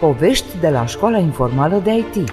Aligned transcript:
Povești 0.00 0.58
de 0.60 0.68
la 0.68 0.86
Școala 0.86 1.18
Informală 1.18 1.80
de 1.84 1.90
IT. 1.96 2.32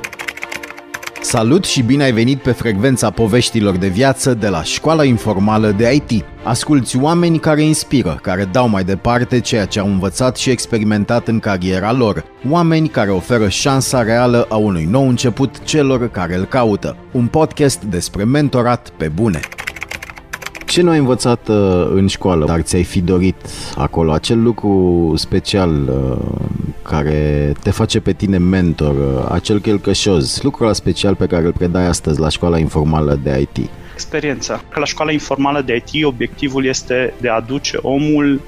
Salut 1.21 1.65
și 1.65 1.81
bine 1.81 2.03
ai 2.03 2.11
venit 2.11 2.41
pe 2.41 2.51
frecvența 2.51 3.09
poveștilor 3.09 3.77
de 3.77 3.87
viață 3.87 4.33
de 4.33 4.47
la 4.47 4.63
Școala 4.63 5.03
Informală 5.03 5.71
de 5.71 5.93
IT. 5.93 6.25
Asculți 6.43 6.97
oameni 6.97 7.39
care 7.39 7.61
inspiră, 7.61 8.19
care 8.21 8.45
dau 8.51 8.67
mai 8.67 8.83
departe 8.83 9.39
ceea 9.39 9.65
ce 9.65 9.79
au 9.79 9.87
învățat 9.87 10.37
și 10.37 10.49
experimentat 10.49 11.27
în 11.27 11.39
cariera 11.39 11.91
lor. 11.91 12.23
Oameni 12.49 12.87
care 12.87 13.11
oferă 13.11 13.49
șansa 13.49 14.03
reală 14.03 14.45
a 14.49 14.55
unui 14.55 14.85
nou 14.85 15.07
început 15.07 15.63
celor 15.63 16.09
care 16.09 16.35
îl 16.35 16.45
caută. 16.45 16.97
Un 17.11 17.27
podcast 17.27 17.83
despre 17.83 18.23
mentorat 18.23 18.89
pe 18.97 19.07
bune. 19.07 19.39
Ce 20.67 20.81
nu 20.81 20.89
ai 20.89 20.97
învățat 20.97 21.47
uh, 21.47 21.87
în 21.93 22.07
școală, 22.07 22.45
dar 22.45 22.61
ți-ai 22.61 22.83
fi 22.83 23.01
dorit 23.01 23.35
acolo? 23.75 24.11
Acel 24.11 24.41
lucru 24.41 25.13
special 25.15 25.89
uh, 25.89 26.47
care 26.81 27.53
te 27.63 27.69
face 27.69 27.99
pe 27.99 28.13
tine 28.13 28.37
mentor, 28.37 28.95
uh, 28.95 29.29
acel 29.31 29.59
chelcășoz, 29.59 30.39
lucrul 30.41 30.73
special 30.73 31.15
pe 31.15 31.25
care 31.25 31.45
îl 31.45 31.51
predai 31.51 31.85
astăzi 31.85 32.19
la 32.19 32.29
școala 32.29 32.57
informală 32.57 33.19
de 33.23 33.39
IT? 33.39 33.69
Experiența. 33.93 34.61
Că 34.69 34.79
la 34.79 34.85
școala 34.85 35.11
informală 35.11 35.61
de 35.61 35.83
IT 35.85 36.05
obiectivul 36.05 36.65
este 36.65 37.13
de 37.21 37.29
a 37.29 37.35
aduce 37.35 37.77
omul 37.81 38.41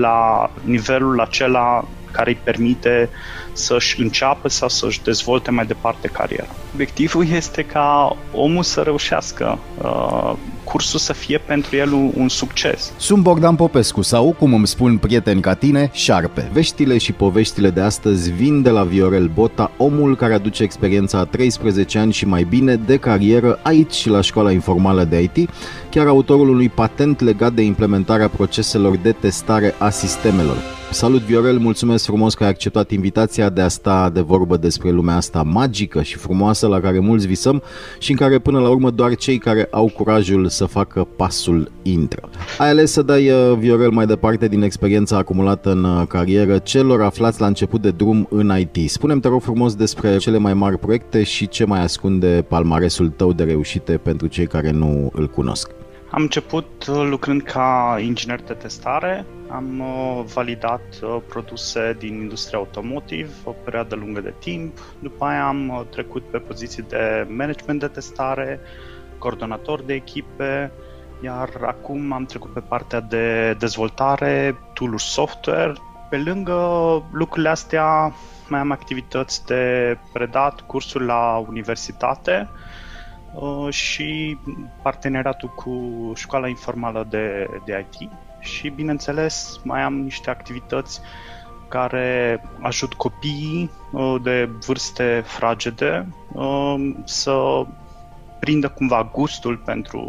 la 0.00 0.50
nivelul 0.64 1.20
acela 1.20 1.84
care 2.16 2.30
îi 2.30 2.38
permite 2.42 3.08
să-și 3.52 4.00
înceapă 4.00 4.48
sau 4.48 4.68
să-și 4.68 5.02
dezvolte 5.02 5.50
mai 5.50 5.66
departe 5.66 6.08
cariera. 6.08 6.48
Obiectivul 6.74 7.26
este 7.28 7.62
ca 7.62 8.16
omul 8.34 8.62
să 8.62 8.80
reușească, 8.80 9.58
uh, 9.82 10.32
cursul 10.64 10.98
să 10.98 11.12
fie 11.12 11.38
pentru 11.38 11.76
el 11.76 11.92
un, 11.92 12.10
un 12.16 12.28
succes. 12.28 12.92
Sunt 12.96 13.22
Bogdan 13.22 13.56
Popescu 13.56 14.02
sau, 14.02 14.34
cum 14.38 14.54
îmi 14.54 14.66
spun 14.66 14.98
prieteni 14.98 15.40
ca 15.40 15.54
tine, 15.54 15.90
Șarpe. 15.92 16.50
Veștile 16.52 16.98
și 16.98 17.12
poveștile 17.12 17.70
de 17.70 17.80
astăzi 17.80 18.30
vin 18.30 18.62
de 18.62 18.70
la 18.70 18.82
Viorel 18.82 19.30
Bota, 19.34 19.70
omul 19.76 20.16
care 20.16 20.34
aduce 20.34 20.62
experiența 20.62 21.18
a 21.18 21.24
13 21.24 21.98
ani 21.98 22.12
și 22.12 22.26
mai 22.26 22.42
bine 22.42 22.76
de 22.76 22.96
carieră 22.96 23.58
aici 23.62 24.06
la 24.06 24.20
școala 24.20 24.52
informală 24.52 25.04
de 25.04 25.22
IT, 25.22 25.50
chiar 25.90 26.06
autorul 26.06 26.48
unui 26.48 26.68
patent 26.68 27.20
legat 27.20 27.52
de 27.52 27.62
implementarea 27.62 28.28
proceselor 28.28 28.96
de 28.96 29.12
testare 29.12 29.74
a 29.78 29.90
sistemelor. 29.90 30.56
Salut 30.96 31.20
Viorel, 31.20 31.58
mulțumesc 31.58 32.04
frumos 32.04 32.34
că 32.34 32.44
ai 32.44 32.48
acceptat 32.48 32.90
invitația 32.90 33.48
de 33.48 33.60
a 33.60 33.68
sta 33.68 34.10
de 34.10 34.20
vorbă 34.20 34.56
despre 34.56 34.90
lumea 34.90 35.16
asta 35.16 35.42
magică 35.42 36.02
și 36.02 36.16
frumoasă 36.16 36.66
la 36.66 36.80
care 36.80 36.98
mulți 36.98 37.26
visăm 37.26 37.62
și 37.98 38.10
în 38.10 38.16
care 38.16 38.38
până 38.38 38.60
la 38.60 38.68
urmă 38.68 38.90
doar 38.90 39.14
cei 39.14 39.38
care 39.38 39.68
au 39.70 39.90
curajul 39.94 40.48
să 40.48 40.64
facă 40.64 41.08
pasul 41.16 41.70
intră. 41.82 42.28
Ai 42.58 42.68
ales 42.68 42.92
să 42.92 43.02
dai, 43.02 43.30
uh, 43.30 43.56
Viorel, 43.58 43.90
mai 43.90 44.06
departe 44.06 44.48
din 44.48 44.62
experiența 44.62 45.16
acumulată 45.16 45.70
în 45.70 45.84
uh, 45.84 46.06
carieră 46.06 46.58
celor 46.58 47.02
aflați 47.02 47.40
la 47.40 47.46
început 47.46 47.82
de 47.82 47.90
drum 47.90 48.26
în 48.30 48.52
IT. 48.58 48.90
Spunem 48.90 49.20
te 49.20 49.28
rog 49.28 49.42
frumos 49.42 49.74
despre 49.74 50.16
cele 50.16 50.38
mai 50.38 50.54
mari 50.54 50.78
proiecte 50.78 51.22
și 51.22 51.48
ce 51.48 51.64
mai 51.64 51.82
ascunde 51.82 52.44
palmaresul 52.48 53.08
tău 53.08 53.32
de 53.32 53.42
reușite 53.42 53.92
pentru 53.92 54.26
cei 54.26 54.46
care 54.46 54.70
nu 54.70 55.10
îl 55.14 55.28
cunosc. 55.28 55.70
Am 56.10 56.22
început 56.22 56.86
uh, 56.86 57.06
lucrând 57.08 57.42
ca 57.42 57.96
inginer 58.00 58.42
de 58.42 58.52
testare, 58.52 59.26
am 59.48 59.80
uh, 59.80 60.24
validat 60.34 60.82
uh, 61.02 61.16
produse 61.28 61.96
din 61.98 62.14
industria 62.14 62.58
automotive 62.58 63.30
o 63.44 63.50
perioadă 63.50 63.94
lungă 63.94 64.20
de 64.20 64.34
timp, 64.38 64.78
după 64.98 65.24
aia 65.24 65.46
am 65.46 65.86
trecut 65.90 66.22
pe 66.30 66.38
poziții 66.38 66.82
de 66.82 67.26
management 67.28 67.80
de 67.80 67.86
testare, 67.86 68.60
coordonator 69.18 69.82
de 69.82 69.94
echipe, 69.94 70.72
iar 71.22 71.48
acum 71.60 72.12
am 72.12 72.24
trecut 72.24 72.52
pe 72.52 72.60
partea 72.60 73.00
de 73.00 73.54
dezvoltare, 73.58 74.56
tool 74.74 74.98
software. 74.98 75.72
Pe 76.10 76.16
lângă 76.16 76.54
lucrurile 77.12 77.48
astea 77.48 78.14
mai 78.48 78.60
am 78.60 78.70
activități 78.70 79.46
de 79.46 79.96
predat, 80.12 80.60
cursuri 80.60 81.04
la 81.04 81.44
universitate, 81.48 82.48
Uh, 82.52 82.85
și 83.70 84.38
parteneriatul 84.82 85.48
cu 85.48 86.12
școala 86.14 86.48
informală 86.48 87.06
de, 87.08 87.48
de 87.64 87.86
IT 87.90 88.10
și, 88.40 88.68
bineînțeles, 88.68 89.60
mai 89.64 89.82
am 89.82 89.94
niște 89.94 90.30
activități 90.30 91.00
care 91.68 92.40
ajut 92.60 92.94
copiii 92.94 93.70
uh, 93.92 94.16
de 94.22 94.50
vârste 94.66 95.22
fragede 95.26 96.06
uh, 96.32 96.94
să 97.04 97.64
prindă 98.40 98.68
cumva 98.68 99.10
gustul 99.12 99.56
pentru 99.56 100.00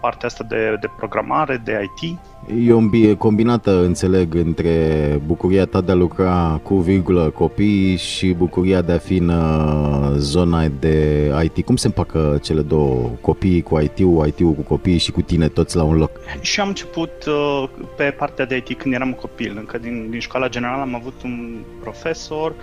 partea 0.00 0.28
asta 0.28 0.44
de, 0.44 0.76
de 0.80 0.88
programare, 0.96 1.56
de 1.56 1.90
IT. 1.98 2.18
E 2.48 2.72
o 2.72 3.16
combinată, 3.16 3.84
înțeleg, 3.84 4.34
între 4.34 5.20
bucuria 5.26 5.64
ta 5.64 5.80
de 5.80 5.92
a 5.92 5.94
lucra 5.94 6.60
cu 6.62 6.74
virgulă 6.74 7.30
copii 7.30 7.96
și 7.96 8.32
bucuria 8.32 8.80
de 8.80 8.92
a 8.92 8.98
fi 8.98 9.16
în 9.16 9.28
uh, 9.28 10.12
zona 10.16 10.66
de 10.80 11.30
IT. 11.42 11.64
Cum 11.64 11.76
se 11.76 11.86
împacă 11.86 12.38
cele 12.42 12.60
două, 12.60 13.10
copiii 13.20 13.62
cu 13.62 13.80
IT-ul, 13.80 14.26
IT-ul 14.26 14.52
cu 14.52 14.62
copiii 14.62 14.98
și 14.98 15.10
cu 15.10 15.20
tine 15.20 15.48
toți 15.48 15.76
la 15.76 15.82
un 15.82 15.96
loc? 15.96 16.10
Și 16.40 16.60
am 16.60 16.68
început 16.68 17.12
uh, 17.26 17.68
pe 17.96 18.14
partea 18.18 18.44
de 18.44 18.56
IT 18.56 18.78
când 18.78 18.94
eram 18.94 19.12
copil. 19.12 19.54
Încă 19.56 19.78
din, 19.78 20.06
din 20.10 20.20
școala 20.20 20.48
generală 20.48 20.82
am 20.82 20.94
avut 20.94 21.22
un 21.24 21.56
profesor 21.80 22.54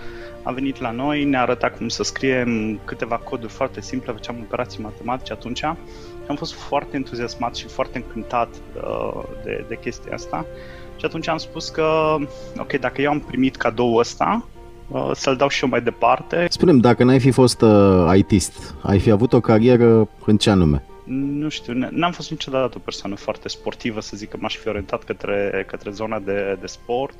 a 0.42 0.52
venit 0.52 0.80
la 0.80 0.90
noi, 0.90 1.24
ne-a 1.24 1.40
arătat 1.40 1.76
cum 1.76 1.88
să 1.88 2.02
scriem 2.02 2.80
câteva 2.84 3.16
coduri 3.16 3.52
foarte 3.52 3.80
simple, 3.80 4.12
făceam 4.12 4.36
operații 4.42 4.82
matematice 4.82 5.32
atunci 5.32 5.62
am 6.28 6.36
fost 6.36 6.54
foarte 6.54 6.96
entuziasmat 6.96 7.54
și 7.54 7.66
foarte 7.66 7.98
încântat 7.98 8.48
uh, 8.76 9.22
de, 9.44 9.64
de 9.68 9.78
chestia 9.82 10.14
asta 10.14 10.46
și 10.96 11.04
atunci 11.04 11.28
am 11.28 11.36
spus 11.36 11.68
că, 11.68 12.16
ok, 12.58 12.72
dacă 12.72 13.02
eu 13.02 13.10
am 13.10 13.20
primit 13.20 13.56
cadou 13.56 13.94
ăsta, 13.94 14.46
uh, 14.88 15.10
să-l 15.14 15.36
dau 15.36 15.48
și 15.48 15.62
eu 15.64 15.68
mai 15.70 15.80
departe. 15.80 16.46
Spunem, 16.50 16.78
dacă 16.78 17.04
n-ai 17.04 17.20
fi 17.20 17.30
fost 17.30 17.60
uh, 17.60 18.12
ITist, 18.16 18.74
ai 18.82 18.98
fi 18.98 19.10
avut 19.10 19.32
o 19.32 19.40
carieră 19.40 20.08
în 20.26 20.36
ce 20.36 20.50
anume? 20.50 20.84
Nu 21.04 21.48
știu, 21.48 21.72
n-am 21.90 22.12
fost 22.12 22.30
niciodată 22.30 22.72
o 22.76 22.80
persoană 22.84 23.16
foarte 23.16 23.48
sportivă, 23.48 24.00
să 24.00 24.16
zic 24.16 24.28
că 24.28 24.36
m-aș 24.40 24.56
fi 24.56 24.68
orientat 24.68 25.04
către, 25.04 25.64
către 25.66 25.90
zona 25.90 26.18
de, 26.18 26.56
de 26.60 26.66
sport. 26.66 27.14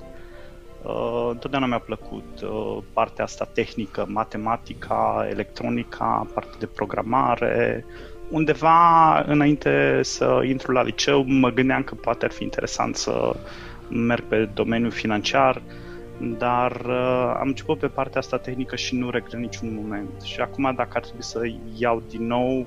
Uh, 0.83 1.29
întotdeauna 1.31 1.69
mi-a 1.69 1.79
plăcut 1.79 2.41
uh, 2.43 2.79
partea 2.93 3.25
asta 3.25 3.45
tehnică, 3.55 4.07
matematica, 4.09 5.27
electronica, 5.31 6.27
partea 6.35 6.59
de 6.59 6.67
programare, 6.67 7.85
undeva 8.33 9.19
înainte 9.21 10.01
să 10.03 10.43
intru 10.45 10.73
la 10.73 10.83
liceu 10.83 11.25
mă 11.27 11.51
gândeam 11.51 11.83
că 11.83 11.95
poate 11.95 12.25
ar 12.25 12.31
fi 12.31 12.43
interesant 12.43 12.97
să 12.97 13.37
merg 13.89 14.25
pe 14.25 14.49
domeniul 14.55 14.91
financiar, 14.91 15.63
dar 16.39 16.71
uh, 16.87 17.35
am 17.41 17.47
început 17.49 17.79
pe 17.79 17.87
partea 17.87 18.21
asta 18.21 18.39
tehnică 18.39 18.77
și 18.77 18.95
nu 18.95 19.11
regret 19.11 19.41
niciun 19.41 19.75
moment. 19.75 20.23
Și 20.23 20.41
acum 20.41 20.73
dacă 20.77 20.91
ar 20.93 21.03
trebui 21.03 21.23
să 21.23 21.41
iau 21.77 22.03
din 22.09 22.27
nou, 22.27 22.67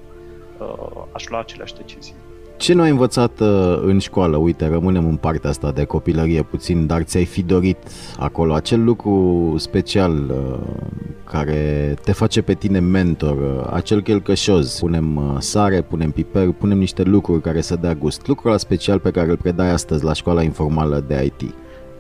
uh, 0.57 1.03
aș 1.11 1.27
lua 1.27 1.39
aceleași 1.39 1.75
decizii. 1.75 2.15
Ce 2.57 2.73
nu 2.73 2.81
ai 2.81 2.89
învățat 2.89 3.39
uh, 3.39 3.81
în 3.85 3.99
școală? 3.99 4.38
Uite, 4.38 4.67
rămânem 4.67 5.07
în 5.07 5.16
partea 5.16 5.49
asta 5.49 5.71
de 5.71 5.83
copilărie 5.83 6.43
puțin, 6.43 6.85
dar 6.85 7.01
ți-ai 7.01 7.25
fi 7.25 7.43
dorit 7.43 7.77
acolo 8.17 8.53
acel 8.53 8.83
lucru 8.83 9.53
special 9.57 10.13
uh, 10.29 10.85
care 11.23 11.94
te 12.03 12.11
face 12.11 12.41
pe 12.41 12.53
tine 12.53 12.79
mentor, 12.79 13.38
uh, 13.38 13.69
acel 13.73 14.01
chelcășoz. 14.01 14.79
Punem 14.79 15.15
uh, 15.15 15.35
sare, 15.39 15.81
punem 15.81 16.11
piper, 16.11 16.51
punem 16.51 16.77
niște 16.77 17.03
lucruri 17.03 17.41
care 17.41 17.61
să 17.61 17.75
dea 17.75 17.94
gust. 17.94 18.27
Lucrul 18.27 18.57
special 18.57 18.99
pe 18.99 19.11
care 19.11 19.29
îl 19.29 19.38
predai 19.38 19.69
astăzi 19.69 20.03
la 20.03 20.13
școala 20.13 20.41
informală 20.41 21.03
de 21.07 21.23
IT. 21.23 21.53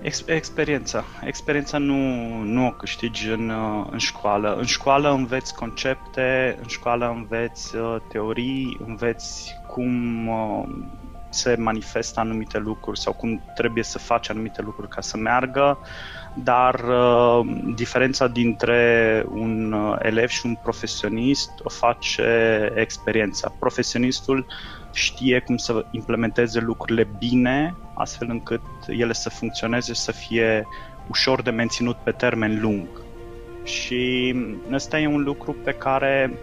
Ex- 0.05 0.27
experiența. 0.27 1.03
Experiența 1.23 1.77
nu, 1.77 1.95
nu 2.43 2.67
o 2.67 2.71
câștigi 2.71 3.29
în, 3.29 3.49
uh, 3.49 3.87
în 3.91 3.97
școală. 3.97 4.55
În 4.55 4.65
școală 4.65 5.11
înveți 5.11 5.55
concepte, 5.55 6.55
în 6.61 6.67
școală 6.67 7.09
înveți 7.09 7.75
uh, 7.75 7.95
teorii, 8.07 8.77
înveți 8.85 9.53
cum 9.67 10.27
uh, 10.27 10.67
se 11.35 11.55
manifestă 11.59 12.19
anumite 12.19 12.57
lucruri 12.57 12.99
sau 12.99 13.13
cum 13.13 13.41
trebuie 13.55 13.83
să 13.83 13.97
faci 13.97 14.29
anumite 14.29 14.61
lucruri 14.61 14.89
ca 14.89 15.01
să 15.01 15.17
meargă, 15.17 15.79
dar 16.33 16.73
uh, 16.73 17.39
diferența 17.75 18.27
dintre 18.27 19.23
un 19.29 19.71
uh, 19.71 19.95
elev 20.01 20.27
și 20.27 20.45
un 20.45 20.55
profesionist 20.63 21.49
o 21.63 21.69
face 21.69 22.71
experiența. 22.75 23.55
Profesionistul 23.59 24.45
știe 24.93 25.39
cum 25.39 25.57
să 25.57 25.85
implementeze 25.91 26.59
lucrurile 26.59 27.07
bine, 27.17 27.75
astfel 27.93 28.27
încât 28.29 28.61
ele 28.87 29.13
să 29.13 29.29
funcționeze 29.29 29.93
și 29.93 29.99
să 29.99 30.11
fie 30.11 30.67
ușor 31.09 31.41
de 31.41 31.49
menținut 31.49 31.95
pe 31.95 32.11
termen 32.11 32.61
lung. 32.61 32.87
Și 33.63 34.35
ăsta 34.71 34.99
e 34.99 35.07
un 35.07 35.23
lucru 35.23 35.55
pe 35.63 35.71
care 35.71 36.39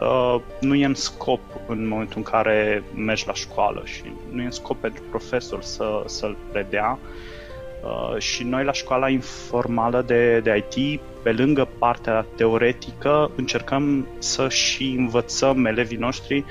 uh, 0.00 0.40
nu 0.60 0.74
e 0.74 0.84
în 0.84 0.94
scop 0.94 1.40
în 1.66 1.88
momentul 1.88 2.16
în 2.16 2.22
care 2.22 2.82
mergi 2.94 3.26
la 3.26 3.34
școală 3.34 3.82
și 3.84 4.02
nu 4.30 4.42
e 4.42 4.44
în 4.44 4.50
scop 4.50 4.80
pentru 4.80 5.02
profesor 5.10 5.62
să, 5.62 6.02
să-l 6.06 6.36
predea. 6.52 6.98
Uh, 7.84 8.18
și 8.18 8.42
noi 8.42 8.64
la 8.64 8.72
școala 8.72 9.08
informală 9.08 10.02
de, 10.06 10.40
de 10.40 10.64
IT, 10.70 11.00
pe 11.22 11.32
lângă 11.32 11.68
partea 11.78 12.26
teoretică, 12.36 13.30
încercăm 13.36 14.06
să 14.18 14.48
și 14.48 14.94
învățăm 14.98 15.64
elevii 15.64 15.96
noștri 15.96 16.44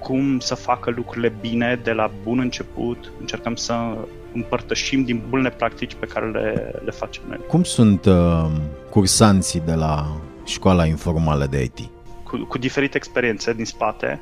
cum 0.00 0.38
să 0.38 0.54
facă 0.54 0.90
lucrurile 0.90 1.34
bine 1.40 1.80
de 1.82 1.92
la 1.92 2.10
bun 2.22 2.38
început, 2.38 3.12
încercăm 3.20 3.54
să 3.54 3.74
împărtășim 4.32 5.04
din 5.04 5.22
bunele 5.28 5.50
practici 5.50 5.94
pe 5.94 6.06
care 6.06 6.30
le, 6.30 6.72
le 6.84 6.90
facem 6.90 7.22
noi. 7.28 7.38
Cum 7.48 7.62
sunt 7.62 8.04
uh, 8.04 8.46
cursanții 8.90 9.62
de 9.66 9.74
la 9.74 10.20
școala 10.44 10.86
informală 10.86 11.46
de 11.46 11.62
IT? 11.62 11.78
Cu, 12.30 12.44
cu 12.48 12.58
diferite 12.58 12.96
experiențe 12.96 13.52
din 13.52 13.64
spate 13.64 14.20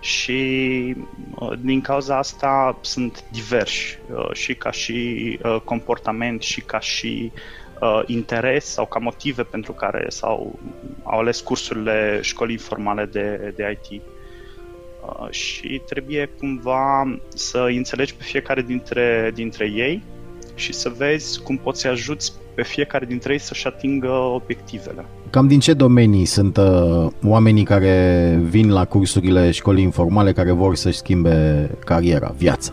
și 0.00 0.94
uh, 1.34 1.52
din 1.60 1.80
cauza 1.80 2.18
asta 2.18 2.78
sunt 2.80 3.24
diversi 3.30 3.98
uh, 4.14 4.32
și 4.32 4.54
ca 4.54 4.70
și 4.70 5.38
uh, 5.42 5.60
comportament 5.64 6.42
și 6.42 6.60
ca 6.60 6.80
și 6.80 7.32
interes 8.06 8.64
sau 8.64 8.86
ca 8.86 8.98
motive 8.98 9.42
pentru 9.42 9.72
care 9.72 10.04
sau 10.08 10.58
au 11.02 11.18
ales 11.18 11.40
cursurile 11.40 12.18
școlii 12.22 12.54
informale 12.54 13.04
de, 13.04 13.52
de 13.56 13.78
IT. 13.82 14.02
Și 15.30 15.82
trebuie 15.86 16.30
cumva 16.38 17.18
să 17.28 17.58
înțelegi 17.58 18.14
pe 18.14 18.22
fiecare 18.22 18.62
dintre, 18.62 19.30
dintre 19.34 19.64
ei 19.64 20.02
și 20.54 20.72
să 20.72 20.88
vezi 20.88 21.42
cum 21.42 21.56
poți 21.56 21.80
să 21.80 21.88
ajuți 21.88 22.32
pe 22.54 22.62
fiecare 22.62 23.04
dintre 23.04 23.32
ei 23.32 23.38
să-și 23.38 23.66
atingă 23.66 24.10
obiectivele. 24.10 25.06
Cam 25.36 25.46
din 25.46 25.60
ce 25.60 25.74
domenii 25.74 26.24
sunt 26.24 26.56
uh, 26.56 27.06
oamenii 27.24 27.64
care 27.64 28.38
vin 28.42 28.72
la 28.72 28.84
cursurile 28.84 29.50
școlii 29.50 29.82
informale 29.82 30.32
care 30.32 30.52
vor 30.52 30.74
să-și 30.74 30.96
schimbe 30.96 31.70
cariera, 31.84 32.34
viața? 32.36 32.72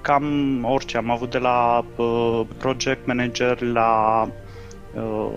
Cam 0.00 0.24
orice. 0.64 0.96
Am 0.96 1.10
avut 1.10 1.30
de 1.30 1.38
la 1.38 1.84
uh, 1.96 2.40
project 2.58 3.06
manager 3.06 3.60
la 3.60 4.22
uh, 4.94 5.30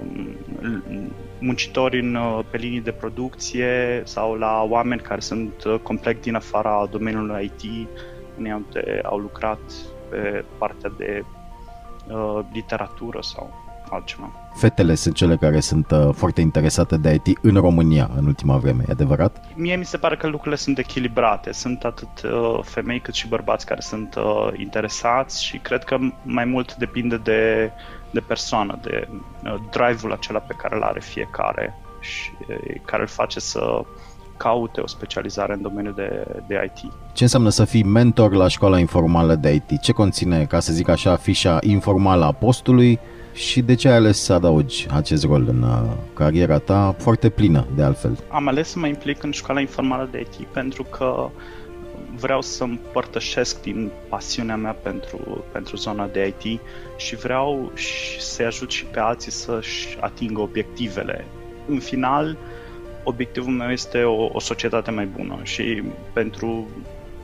muncitori 1.40 2.00
în, 2.00 2.16
uh, 2.16 2.40
pe 2.52 2.58
linii 2.58 2.82
de 2.82 2.92
producție 2.92 4.02
sau 4.06 4.34
la 4.34 4.66
oameni 4.70 5.02
care 5.02 5.20
sunt 5.20 5.64
uh, 5.64 5.76
complet 5.84 6.22
din 6.22 6.36
afara 6.36 6.88
domeniului 6.92 7.52
IT. 7.56 7.88
Unii 8.38 8.66
au 9.04 9.18
lucrat 9.18 9.60
pe 10.10 10.44
partea 10.58 10.92
de 10.98 11.24
uh, 12.08 12.40
literatură 12.54 13.20
sau 13.22 13.67
altceva. 13.92 14.32
Fetele 14.54 14.96
sunt 14.96 15.16
cele 15.16 15.36
care 15.36 15.60
sunt 15.60 15.92
uh, 15.92 16.10
foarte 16.14 16.42
interesate 16.42 16.98
de 16.98 17.22
IT 17.24 17.38
în 17.42 17.54
România 17.54 18.10
în 18.16 18.26
ultima 18.26 18.58
vreme, 18.58 18.84
e 18.88 18.92
adevărat? 18.92 19.46
Mie 19.56 19.76
mi 19.76 19.86
se 19.86 19.98
pare 19.98 20.16
că 20.16 20.28
lucrurile 20.28 20.56
sunt 20.56 20.78
echilibrate. 20.78 21.52
Sunt 21.52 21.84
atât 21.84 22.22
uh, 22.24 22.60
femei 22.64 23.00
cât 23.00 23.14
și 23.14 23.28
bărbați 23.28 23.66
care 23.66 23.82
sunt 23.82 24.16
uh, 24.16 24.50
interesați 24.56 25.44
și 25.44 25.58
cred 25.58 25.84
că 25.84 25.98
mai 26.24 26.46
mult 26.46 26.76
depinde 26.76 27.18
de, 27.18 27.72
de 28.12 28.20
persoană, 28.20 28.80
de 28.82 29.08
uh, 29.44 29.56
drive-ul 29.72 30.12
acela 30.12 30.40
pe 30.40 30.54
care 30.58 30.76
îl 30.76 30.84
are 30.84 31.00
fiecare 31.00 31.80
și 32.00 32.32
uh, 32.50 32.82
care 32.86 33.02
îl 33.02 33.08
face 33.08 33.40
să 33.40 33.84
caute 34.38 34.82
o 34.82 34.88
specializare 34.88 35.54
în 35.54 35.62
domeniul 35.62 35.94
de, 35.94 36.28
de 36.48 36.72
IT. 36.74 36.92
Ce 37.14 37.24
înseamnă 37.24 37.50
să 37.50 37.66
fii 37.66 37.84
mentor 37.84 38.34
la 38.34 38.48
școala 38.48 38.80
informală 38.80 39.36
de 39.36 39.54
IT? 39.54 39.82
Ce 39.82 39.92
conține, 39.92 40.46
ca 40.46 40.60
să 40.60 40.74
zic 40.74 40.88
așa, 40.88 41.16
fișa 41.16 41.58
informală 41.62 42.26
a 42.26 42.32
postului 42.32 43.00
și 43.38 43.62
de 43.62 43.76
ce 43.76 43.90
ai 43.90 43.96
ales 43.96 44.20
să 44.24 44.34
adaugi 44.34 44.88
acest 44.90 45.24
rol 45.24 45.46
în 45.48 45.62
uh, 45.62 45.92
cariera 46.14 46.58
ta 46.58 46.96
foarte 46.98 47.30
plină, 47.30 47.68
de 47.76 47.84
altfel? 47.84 48.18
Am 48.30 48.48
ales 48.48 48.70
să 48.70 48.80
mă 48.80 48.88
implic 48.88 49.24
în 49.24 49.32
școala 49.32 49.60
informală 49.60 50.08
de 50.12 50.20
IT 50.20 50.48
pentru 50.48 50.84
că 50.84 51.30
vreau 52.16 52.42
să 52.42 52.64
împărtășesc 52.64 53.62
din 53.62 53.92
pasiunea 54.10 54.56
mea 54.56 54.72
pentru, 54.72 55.44
pentru 55.52 55.76
zona 55.76 56.08
de 56.08 56.36
IT 56.40 56.60
și 56.98 57.16
vreau 57.16 57.72
să 58.20 58.44
ajut 58.44 58.72
și 58.72 58.86
pe 58.86 59.00
alții 59.00 59.32
să-și 59.32 59.98
atingă 60.00 60.42
obiectivele. 60.42 61.26
În 61.68 61.80
final, 61.80 62.38
obiectivul 63.04 63.54
meu 63.54 63.70
este 63.70 64.04
o, 64.04 64.30
o 64.32 64.40
societate 64.40 64.92
mai 64.92 65.06
bună 65.06 65.40
și 65.44 65.84
pentru 66.14 66.68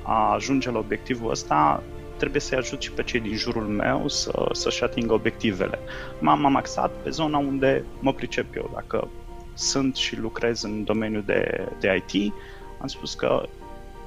a 0.04 0.34
ajunge 0.34 0.72
la 0.72 0.78
obiectivul 0.78 1.32
ăsta 1.32 1.84
trebuie 2.24 2.42
să-i 2.42 2.58
ajut 2.58 2.82
și 2.82 2.92
pe 2.92 3.04
cei 3.04 3.20
din 3.20 3.36
jurul 3.36 3.68
meu 3.68 4.08
să, 4.08 4.50
să-și 4.52 4.84
atingă 4.84 5.14
obiectivele. 5.14 5.80
M-am 6.20 6.56
axat 6.56 6.92
pe 7.02 7.10
zona 7.10 7.38
unde 7.38 7.86
mă 8.00 8.14
pricep 8.14 8.56
eu. 8.56 8.70
Dacă 8.74 9.10
sunt 9.54 9.96
și 9.96 10.20
lucrez 10.20 10.62
în 10.62 10.84
domeniul 10.84 11.24
de, 11.26 11.68
de 11.80 12.04
IT, 12.08 12.34
am 12.82 12.88
spus 12.88 13.14
că 13.14 13.50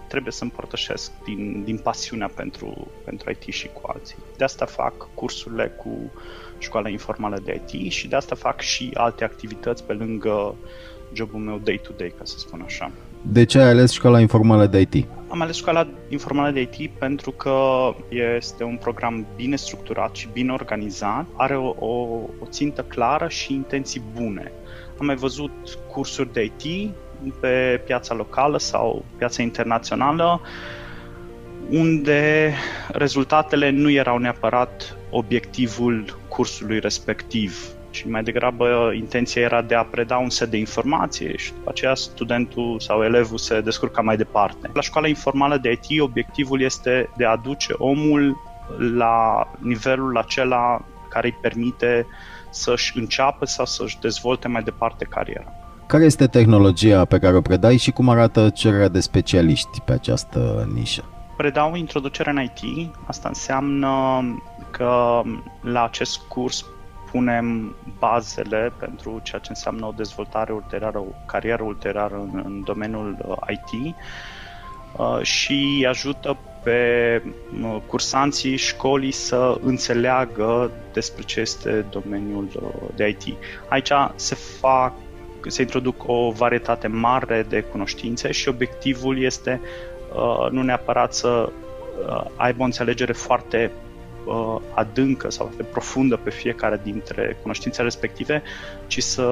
trebuie 0.08 0.32
să 0.32 0.44
împărtășesc 0.44 1.12
din, 1.24 1.64
din 1.64 1.78
pasiunea 1.78 2.28
pentru, 2.28 2.88
pentru 3.04 3.30
IT 3.30 3.42
și 3.42 3.68
cu 3.68 3.80
alții. 3.94 4.16
De 4.36 4.44
asta 4.44 4.64
fac 4.64 5.14
cursurile 5.14 5.68
cu 5.68 6.12
școala 6.58 6.88
informală 6.88 7.38
de 7.44 7.62
IT 7.66 7.92
și 7.92 8.08
de 8.08 8.16
asta 8.16 8.34
fac 8.34 8.60
și 8.60 8.90
alte 8.94 9.24
activități 9.24 9.84
pe 9.84 9.92
lângă 9.92 10.54
jobul 11.12 11.40
meu 11.40 11.58
day-to-day, 11.58 12.14
ca 12.18 12.24
să 12.24 12.38
spun 12.38 12.62
așa. 12.64 12.92
De 13.22 13.44
ce 13.44 13.58
ai 13.58 13.68
ales 13.68 13.92
școala 13.92 14.20
informală 14.20 14.66
de 14.66 14.80
IT? 14.80 15.06
Am 15.28 15.40
ales 15.40 15.56
școala 15.56 15.88
informală 16.08 16.50
de 16.50 16.60
IT 16.60 16.90
pentru 16.90 17.30
că 17.30 17.58
este 18.08 18.64
un 18.64 18.76
program 18.76 19.26
bine 19.36 19.56
structurat 19.56 20.14
și 20.14 20.28
bine 20.32 20.52
organizat, 20.52 21.26
are 21.36 21.56
o, 21.56 21.74
o, 21.78 21.90
o 22.40 22.46
țintă 22.48 22.82
clară 22.82 23.28
și 23.28 23.52
intenții 23.52 24.02
bune. 24.14 24.52
Am 24.98 25.06
mai 25.06 25.16
văzut 25.16 25.78
cursuri 25.92 26.32
de 26.32 26.42
IT 26.42 26.90
pe 27.40 27.82
piața 27.84 28.14
locală 28.14 28.58
sau 28.58 29.04
piața 29.16 29.42
internațională 29.42 30.40
unde 31.70 32.52
rezultatele 32.88 33.70
nu 33.70 33.90
erau 33.90 34.18
neapărat 34.18 34.96
obiectivul 35.10 36.18
cursului 36.28 36.78
respectiv 36.78 37.76
și 37.96 38.08
mai 38.08 38.22
degrabă 38.22 38.92
intenția 38.94 39.42
era 39.42 39.62
de 39.62 39.74
a 39.74 39.82
preda 39.82 40.16
un 40.16 40.30
set 40.30 40.50
de 40.50 40.56
informații 40.56 41.36
și 41.36 41.52
după 41.52 41.70
aceea 41.70 41.94
studentul 41.94 42.80
sau 42.80 43.02
elevul 43.02 43.38
se 43.38 43.60
descurca 43.60 44.00
mai 44.02 44.16
departe. 44.16 44.70
La 44.72 44.80
școala 44.80 45.08
informală 45.08 45.56
de 45.56 45.70
IT 45.70 46.00
obiectivul 46.00 46.60
este 46.60 47.10
de 47.16 47.24
a 47.24 47.30
aduce 47.30 47.72
omul 47.72 48.36
la 48.96 49.48
nivelul 49.58 50.16
acela 50.16 50.84
care 51.08 51.26
îi 51.26 51.38
permite 51.40 52.06
să-și 52.50 52.98
înceapă 52.98 53.44
sau 53.44 53.64
să-și 53.64 53.98
dezvolte 54.00 54.48
mai 54.48 54.62
departe 54.62 55.04
cariera. 55.04 55.52
Care 55.86 56.04
este 56.04 56.26
tehnologia 56.26 57.04
pe 57.04 57.18
care 57.18 57.36
o 57.36 57.40
predai 57.40 57.76
și 57.76 57.90
cum 57.90 58.08
arată 58.08 58.50
cererea 58.50 58.88
de 58.88 59.00
specialiști 59.00 59.80
pe 59.84 59.92
această 59.92 60.68
nișă? 60.74 61.04
Predau 61.36 61.74
introducerea 61.74 62.32
în 62.32 62.42
IT. 62.42 62.90
Asta 63.06 63.28
înseamnă 63.28 64.22
că 64.70 65.22
la 65.60 65.84
acest 65.84 66.18
curs 66.28 66.64
punem 67.16 67.74
bazele 67.98 68.72
pentru 68.78 69.20
ceea 69.22 69.40
ce 69.40 69.46
înseamnă 69.50 69.86
o 69.86 69.92
dezvoltare 69.96 70.52
ulterioară, 70.52 70.98
o 70.98 71.12
carieră 71.26 71.62
ulterioară 71.62 72.14
în, 72.14 72.42
în 72.44 72.62
domeniul 72.64 73.16
uh, 73.26 73.36
IT 73.48 73.94
uh, 74.96 75.22
și 75.22 75.86
ajută 75.88 76.36
pe 76.62 77.22
uh, 77.62 77.76
cursanții 77.86 78.56
școlii 78.56 79.12
să 79.12 79.58
înțeleagă 79.62 80.70
despre 80.92 81.22
ce 81.22 81.40
este 81.40 81.84
domeniul 81.90 82.48
de 82.94 83.08
IT. 83.08 83.36
Aici 83.68 83.90
se 84.14 84.34
fac 84.34 84.92
se 85.46 85.62
introduc 85.62 86.02
o 86.06 86.30
varietate 86.30 86.86
mare 86.86 87.46
de 87.48 87.60
cunoștințe 87.60 88.32
și 88.32 88.48
obiectivul 88.48 89.22
este 89.22 89.60
uh, 90.14 90.50
nu 90.50 90.62
neapărat 90.62 91.14
să 91.14 91.28
uh, 92.08 92.24
aibă 92.36 92.62
o 92.62 92.64
înțelegere 92.64 93.12
foarte 93.12 93.70
uh, 94.26 94.56
adâncă 94.74 95.30
sau 95.30 95.46
foarte 95.46 95.62
profundă 95.62 96.16
pe 96.16 96.30
fiecare 96.30 96.80
dintre 96.82 97.36
cunoștințele 97.42 97.84
respective, 97.84 98.42
ci 98.86 99.02
să 99.02 99.28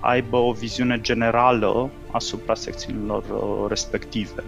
aibă 0.00 0.36
o 0.36 0.52
viziune 0.52 1.00
generală 1.00 1.90
asupra 2.10 2.54
secțiunilor 2.54 3.24
uh, 3.30 3.68
respective. 3.68 4.42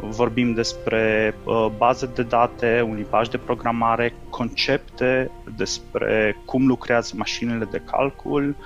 Vorbim 0.00 0.54
despre 0.54 1.34
uh, 1.44 1.66
baze 1.76 2.06
de 2.14 2.22
date, 2.22 2.84
un 2.88 2.94
limbaj 2.94 3.28
de 3.28 3.38
programare, 3.38 4.14
concepte 4.30 5.30
despre 5.56 6.36
cum 6.44 6.66
lucrează 6.66 7.14
mașinile 7.16 7.64
de 7.70 7.82
calcul, 7.90 8.56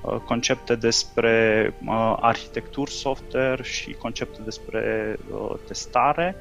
uh, 0.00 0.16
concepte 0.16 0.74
despre 0.74 1.74
uh, 1.86 2.16
arhitecturi 2.20 2.90
software 2.90 3.62
și 3.62 3.92
concepte 3.92 4.40
despre 4.44 5.16
uh, 5.32 5.54
testare 5.66 6.36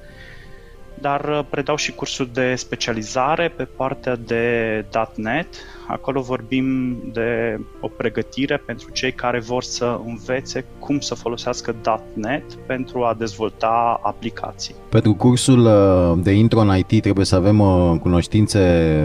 dar 1.02 1.26
uh, 1.30 1.46
predau 1.50 1.76
și 1.76 1.92
cursuri 1.92 2.34
de 2.34 2.56
specializare 2.56 3.50
pe 3.50 3.64
partea 3.66 4.16
de 4.16 4.86
.NET. 5.16 5.48
Acolo 5.92 6.22
vorbim 6.22 6.98
de 7.14 7.60
o 7.80 7.88
pregătire 7.88 8.58
pentru 8.66 8.90
cei 8.92 9.12
care 9.12 9.40
vor 9.40 9.64
să 9.64 10.00
învețe 10.06 10.66
cum 10.80 11.00
să 11.00 11.16
folosească 11.16 11.76
.NET 12.14 12.54
pentru 12.54 13.04
a 13.04 13.16
dezvolta 13.18 14.00
aplicații. 14.04 14.76
Pentru 14.90 15.14
cursul 15.14 15.66
uh, 15.66 16.24
de 16.24 16.32
intro 16.32 16.60
în 16.60 16.78
IT 16.78 17.02
trebuie 17.02 17.26
să 17.26 17.36
avem 17.36 17.60
uh, 17.60 18.00
cunoștințe 18.02 18.62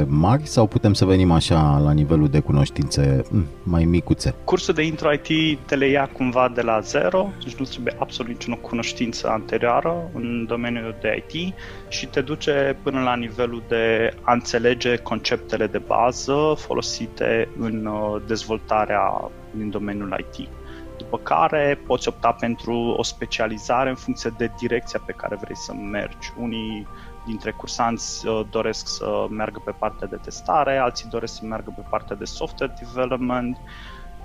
mari 0.09 0.47
sau 0.47 0.67
putem 0.67 0.93
să 0.93 1.05
venim 1.05 1.31
așa 1.31 1.81
la 1.85 1.93
nivelul 1.93 2.29
de 2.29 2.41
cunoștințe 2.41 3.23
mm, 3.31 3.47
mai 3.63 3.85
micuțe? 3.85 4.35
Cursul 4.45 4.75
de 4.75 4.83
intro 4.83 5.13
IT 5.13 5.59
te 5.67 5.75
le 5.75 5.87
ia 5.87 6.11
cumva 6.13 6.53
de 6.55 6.61
la 6.61 6.81
zero, 6.81 7.29
deci 7.45 7.55
nu 7.55 7.65
trebuie 7.65 7.97
absolut 7.99 8.33
nicio 8.33 8.61
cunoștință 8.61 9.29
anterioară 9.29 10.11
în 10.15 10.45
domeniul 10.49 10.95
de 11.01 11.25
IT 11.29 11.55
și 11.89 12.07
te 12.07 12.21
duce 12.21 12.77
până 12.83 13.01
la 13.01 13.17
nivelul 13.17 13.63
de 13.69 14.15
a 14.23 14.33
înțelege 14.33 14.97
conceptele 14.97 15.67
de 15.67 15.79
bază 15.87 16.55
folosite 16.77 17.49
în 17.59 17.87
uh, 17.87 18.23
dezvoltarea 18.27 19.31
din 19.51 19.71
domeniul 19.71 20.17
IT. 20.19 20.49
după 20.97 21.19
care 21.19 21.81
poți 21.87 22.09
opta 22.09 22.33
pentru 22.33 22.73
o 22.73 23.03
specializare 23.03 23.89
în 23.89 23.95
funcție 23.95 24.35
de 24.37 24.51
direcția 24.59 25.03
pe 25.07 25.13
care 25.13 25.37
vrei 25.41 25.57
să 25.57 25.73
mergi. 25.75 26.33
Unii 26.39 26.87
dintre 27.27 27.51
cursanți 27.51 28.27
uh, 28.27 28.41
doresc 28.51 28.89
să 28.89 29.27
meargă 29.31 29.63
pe 29.65 29.71
partea 29.71 30.07
de 30.07 30.17
testare, 30.17 30.77
alții 30.77 31.09
doresc 31.09 31.35
să 31.35 31.45
meargă 31.45 31.73
pe 31.77 31.83
partea 31.91 32.17
de 32.17 32.25
software 32.25 32.75
development 32.79 33.57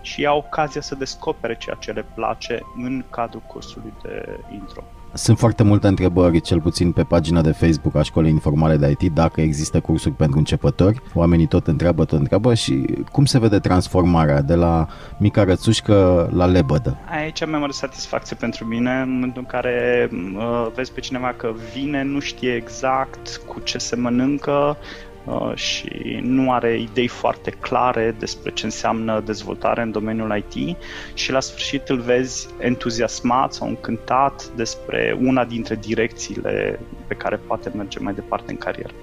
și 0.01 0.25
au 0.25 0.37
ocazia 0.37 0.81
să 0.81 0.95
descopere 0.95 1.55
ceea 1.55 1.75
ce 1.75 1.91
le 1.91 2.03
place 2.15 2.61
în 2.75 3.05
cadrul 3.09 3.41
cursului 3.47 3.93
de 4.03 4.39
intro. 4.49 4.83
Sunt 5.13 5.37
foarte 5.37 5.63
multe 5.63 5.87
întrebări, 5.87 6.41
cel 6.41 6.61
puțin 6.61 6.91
pe 6.91 7.03
pagina 7.03 7.41
de 7.41 7.51
Facebook 7.51 7.95
a 7.95 8.01
Școlii 8.01 8.31
Informale 8.31 8.75
de 8.75 8.95
IT, 8.99 9.13
dacă 9.13 9.41
există 9.41 9.79
cursuri 9.79 10.13
pentru 10.13 10.37
începători. 10.37 11.01
Oamenii 11.13 11.45
tot 11.45 11.67
întreabă, 11.67 12.05
tot 12.05 12.19
întreabă 12.19 12.53
și 12.53 12.85
cum 13.11 13.25
se 13.25 13.39
vede 13.39 13.59
transformarea 13.59 14.41
de 14.41 14.55
la 14.55 14.87
mica 15.17 15.43
rățușcă 15.43 16.29
la 16.33 16.45
lebădă? 16.45 16.97
Aici 17.09 17.41
am 17.41 17.49
mare 17.49 17.71
satisfacție 17.71 18.35
pentru 18.39 18.65
mine, 18.65 18.91
în 18.91 19.11
momentul 19.11 19.41
în 19.41 19.47
care 19.47 20.09
uh, 20.11 20.67
vezi 20.75 20.91
pe 20.91 20.99
cineva 20.99 21.33
că 21.37 21.53
vine, 21.73 22.03
nu 22.03 22.19
știe 22.19 22.53
exact 22.55 23.41
cu 23.47 23.59
ce 23.59 23.77
se 23.77 23.95
mănâncă, 23.95 24.77
Uh, 24.77 25.10
și 25.53 26.19
nu 26.21 26.51
are 26.51 26.79
idei 26.79 27.07
foarte 27.07 27.51
clare 27.51 28.15
despre 28.19 28.51
ce 28.51 28.65
înseamnă 28.65 29.21
dezvoltare 29.25 29.81
în 29.81 29.91
domeniul 29.91 30.43
IT 30.47 30.77
și 31.13 31.31
la 31.31 31.39
sfârșit 31.39 31.89
îl 31.89 31.99
vezi 31.99 32.47
entuziasmat 32.59 33.53
sau 33.53 33.67
încântat 33.67 34.51
despre 34.55 35.17
una 35.21 35.45
dintre 35.45 35.75
direcțiile 35.75 36.79
pe 37.07 37.13
care 37.13 37.39
poate 37.47 37.71
merge 37.75 37.99
mai 37.99 38.13
departe 38.13 38.51
în 38.51 38.57
carieră. 38.57 38.93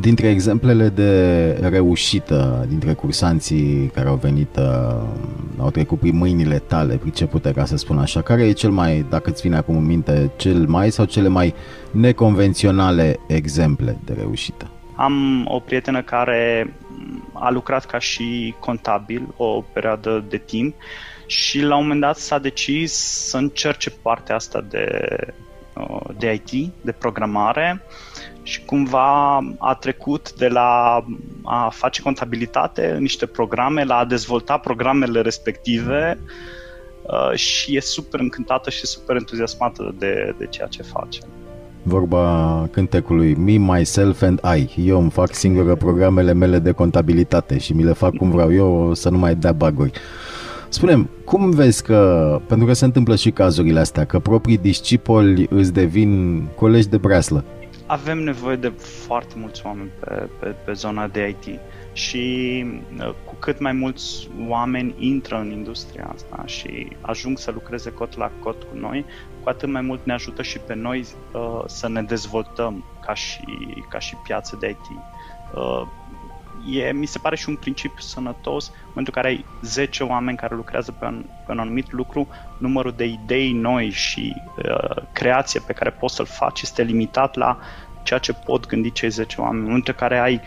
Dintre 0.00 0.28
exemplele 0.28 0.88
de 0.88 1.50
reușită 1.68 2.66
dintre 2.68 2.92
cursanții 2.92 3.90
care 3.94 4.08
au 4.08 4.16
venit, 4.16 4.56
uh, 4.56 5.02
au 5.58 5.70
trecut 5.70 5.98
prin 5.98 6.16
mâinile 6.16 6.62
tale, 6.66 6.94
pricepute 6.94 7.52
ca 7.52 7.64
să 7.64 7.76
spun 7.76 7.98
așa, 7.98 8.22
care 8.22 8.42
e 8.42 8.52
cel 8.52 8.70
mai, 8.70 9.06
dacă 9.10 9.30
îți 9.30 9.42
vine 9.42 9.56
acum 9.56 9.76
în 9.76 9.86
minte, 9.86 10.30
cel 10.36 10.66
mai 10.66 10.90
sau 10.90 11.04
cele 11.04 11.28
mai 11.28 11.54
neconvenționale 11.90 13.18
exemple 13.28 13.98
de 14.04 14.12
reușită? 14.18 14.70
Am 14.96 15.46
o 15.48 15.60
prietenă 15.60 16.02
care 16.02 16.74
a 17.32 17.50
lucrat 17.50 17.84
ca 17.84 17.98
și 17.98 18.54
contabil 18.58 19.28
o 19.36 19.60
perioadă 19.60 20.24
de 20.28 20.36
timp 20.36 20.74
și 21.26 21.60
la 21.60 21.76
un 21.76 21.82
moment 21.82 22.00
dat 22.00 22.16
s-a 22.16 22.38
decis 22.38 22.92
să 23.28 23.36
încerce 23.36 23.90
partea 23.90 24.34
asta 24.34 24.60
de, 24.60 25.16
uh, 25.74 26.00
de 26.18 26.32
IT, 26.32 26.72
de 26.80 26.92
programare 26.92 27.82
și 28.42 28.64
cumva 28.64 29.38
a 29.58 29.74
trecut 29.74 30.32
de 30.32 30.48
la 30.48 31.04
a 31.44 31.68
face 31.68 32.02
contabilitate 32.02 32.90
în 32.90 33.00
niște 33.00 33.26
programe 33.26 33.84
la 33.84 33.96
a 33.96 34.04
dezvolta 34.04 34.58
programele 34.58 35.20
respective 35.20 36.18
uh, 37.02 37.38
și 37.38 37.76
e 37.76 37.80
super 37.80 38.20
încântată 38.20 38.70
și 38.70 38.86
super 38.86 39.16
entuziasmată 39.16 39.94
de, 39.98 40.34
de 40.38 40.46
ceea 40.46 40.66
ce 40.66 40.82
face 40.82 41.20
vorba 41.86 42.68
cântecului 42.70 43.34
Me, 43.34 43.52
Myself 43.52 44.22
and 44.22 44.40
I. 44.56 44.88
Eu 44.88 45.00
îmi 45.00 45.10
fac 45.10 45.34
singură 45.34 45.74
programele 45.74 46.32
mele 46.32 46.58
de 46.58 46.72
contabilitate 46.72 47.58
și 47.58 47.72
mi 47.72 47.84
le 47.84 47.92
fac 47.92 48.16
cum 48.16 48.30
vreau 48.30 48.52
eu 48.52 48.94
să 48.94 49.10
nu 49.10 49.18
mai 49.18 49.34
dea 49.34 49.52
baguri. 49.52 49.92
Spunem, 50.68 51.10
cum 51.24 51.50
vezi 51.50 51.82
că, 51.82 52.40
pentru 52.46 52.66
că 52.66 52.72
se 52.72 52.84
întâmplă 52.84 53.16
și 53.16 53.30
cazurile 53.30 53.80
astea, 53.80 54.04
că 54.04 54.18
proprii 54.18 54.58
discipoli 54.58 55.46
îți 55.50 55.72
devin 55.72 56.42
colegi 56.56 56.88
de 56.88 56.96
breaslă? 56.96 57.44
Avem 57.86 58.18
nevoie 58.18 58.56
de 58.56 58.72
foarte 59.06 59.34
mulți 59.36 59.62
oameni 59.64 59.90
pe, 60.00 60.28
pe, 60.40 60.54
pe 60.64 60.72
zona 60.72 61.06
de 61.06 61.28
IT 61.28 61.58
și 61.92 62.64
uh, 62.98 63.10
cu 63.24 63.34
cât 63.38 63.60
mai 63.60 63.72
mulți 63.72 64.28
oameni 64.48 64.94
intră 64.98 65.36
în 65.36 65.50
industria 65.50 66.10
asta 66.14 66.42
și 66.46 66.88
ajung 67.00 67.38
să 67.38 67.50
lucreze 67.50 67.90
cot 67.90 68.16
la 68.16 68.30
cot 68.40 68.62
cu 68.62 68.76
noi, 68.78 69.04
cu 69.46 69.52
atât 69.52 69.68
mai 69.68 69.80
mult 69.80 70.04
ne 70.04 70.12
ajută 70.12 70.42
și 70.42 70.58
pe 70.58 70.74
noi 70.74 71.06
uh, 71.32 71.62
să 71.66 71.88
ne 71.88 72.02
dezvoltăm 72.02 72.84
ca 73.00 73.14
și, 73.14 73.44
ca 73.88 73.98
și 73.98 74.16
piață 74.16 74.56
de 74.60 74.68
IT. 74.68 74.86
Uh, 75.54 75.82
e, 76.76 76.92
mi 76.92 77.06
se 77.06 77.18
pare 77.18 77.36
și 77.36 77.48
un 77.48 77.56
principiu 77.56 78.00
sănătos, 78.00 78.66
în 78.66 78.74
momentul 78.88 79.14
în 79.16 79.22
care 79.22 79.28
ai 79.28 79.44
10 79.62 80.02
oameni 80.02 80.36
care 80.36 80.54
lucrează 80.54 80.92
pe 80.92 81.04
un, 81.04 81.24
pe 81.46 81.52
un 81.52 81.58
anumit 81.58 81.92
lucru, 81.92 82.28
numărul 82.58 82.92
de 82.96 83.04
idei 83.04 83.52
noi 83.52 83.90
și 83.90 84.34
uh, 84.56 85.02
creație 85.12 85.60
pe 85.60 85.72
care 85.72 85.90
poți 85.90 86.14
să-l 86.14 86.26
faci 86.26 86.62
este 86.62 86.82
limitat 86.82 87.34
la 87.34 87.58
ceea 88.02 88.18
ce 88.18 88.32
pot 88.32 88.66
gândi 88.66 88.92
cei 88.92 89.10
10 89.10 89.40
oameni. 89.40 89.58
În 89.58 89.66
momentul 89.66 89.94
în 89.98 90.08
care 90.08 90.18
ai 90.18 90.40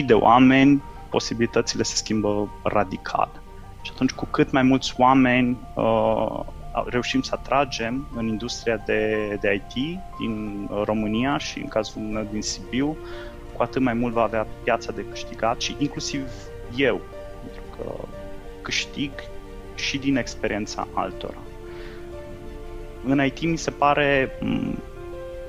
10.000 0.00 0.06
de 0.06 0.14
oameni, 0.14 0.82
posibilitățile 1.10 1.82
se 1.82 1.94
schimbă 1.94 2.48
radical. 2.62 3.30
Și 3.82 3.90
atunci, 3.94 4.10
cu 4.10 4.26
cât 4.26 4.50
mai 4.50 4.62
mulți 4.62 4.94
oameni 4.96 5.58
uh, 5.74 6.40
reușim 6.86 7.22
să 7.22 7.34
atragem 7.34 8.08
în 8.14 8.26
industria 8.26 8.76
de, 8.76 9.36
de 9.40 9.54
IT 9.54 9.98
din 10.18 10.68
România 10.84 11.38
și 11.38 11.58
în 11.58 11.68
cazul 11.68 12.02
meu 12.02 12.26
din 12.30 12.42
Sibiu, 12.42 12.96
cu 13.56 13.62
atât 13.62 13.82
mai 13.82 13.94
mult 13.94 14.12
va 14.12 14.22
avea 14.22 14.46
piața 14.64 14.92
de 14.92 15.04
câștigat 15.04 15.60
și 15.60 15.76
inclusiv 15.78 16.22
eu, 16.76 17.00
pentru 17.44 17.62
că 17.76 17.94
câștig 18.62 19.10
și 19.74 19.98
din 19.98 20.16
experiența 20.16 20.88
altora. 20.92 21.38
În 23.04 23.24
IT 23.24 23.42
mi 23.42 23.58
se 23.58 23.70
pare 23.70 24.38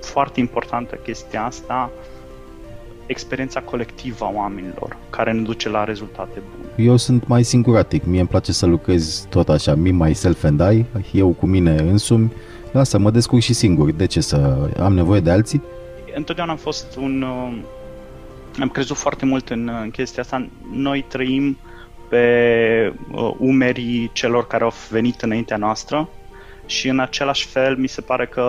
foarte 0.01 0.39
importantă 0.39 0.96
chestia 0.96 1.46
asta, 1.46 1.92
experiența 3.06 3.62
colectivă 3.62 4.26
a 4.26 4.32
oamenilor, 4.34 4.98
care 5.10 5.32
ne 5.32 5.42
duce 5.42 5.70
la 5.70 5.84
rezultate 5.84 6.42
bune. 6.56 6.88
Eu 6.88 6.98
sunt 6.98 7.28
mai 7.28 7.44
singuratic, 7.44 8.06
mie 8.06 8.20
îmi 8.20 8.30
place 8.30 8.52
să 8.52 8.66
lucrez 8.66 9.28
tot 9.30 9.50
așa, 9.50 9.76
me, 9.76 9.90
myself 9.90 10.44
and 10.44 10.62
I, 10.72 10.86
eu 11.12 11.30
cu 11.30 11.46
mine 11.46 11.72
însumi, 11.72 12.34
lasă, 12.72 12.98
mă 12.98 13.12
descurc 13.12 13.42
și 13.42 13.54
singur, 13.54 13.92
de 13.92 14.06
ce 14.06 14.22
să 14.22 14.70
am 14.80 14.94
nevoie 14.94 15.20
de 15.20 15.32
alții? 15.32 15.62
Întotdeauna 16.16 16.54
am 16.54 16.60
fost 16.60 16.96
un... 16.96 17.22
Uh, 17.22 17.58
am 18.60 18.70
crezut 18.70 18.98
foarte 18.98 19.26
mult 19.26 19.50
în, 19.50 19.72
în 19.84 19.90
chestia 19.92 20.22
asta. 20.22 20.48
Noi 20.72 21.06
trăim 21.08 21.58
pe 22.10 22.94
uh, 23.12 23.32
umerii 23.38 24.10
celor 24.14 24.48
care 24.48 24.64
au 24.64 24.74
venit 24.90 25.22
înaintea 25.22 25.58
noastră 25.58 26.10
și 26.66 26.88
în 26.88 27.00
același 27.00 27.46
fel 27.48 27.76
mi 27.76 27.88
se 27.88 28.02
pare 28.02 28.26
că 28.26 28.42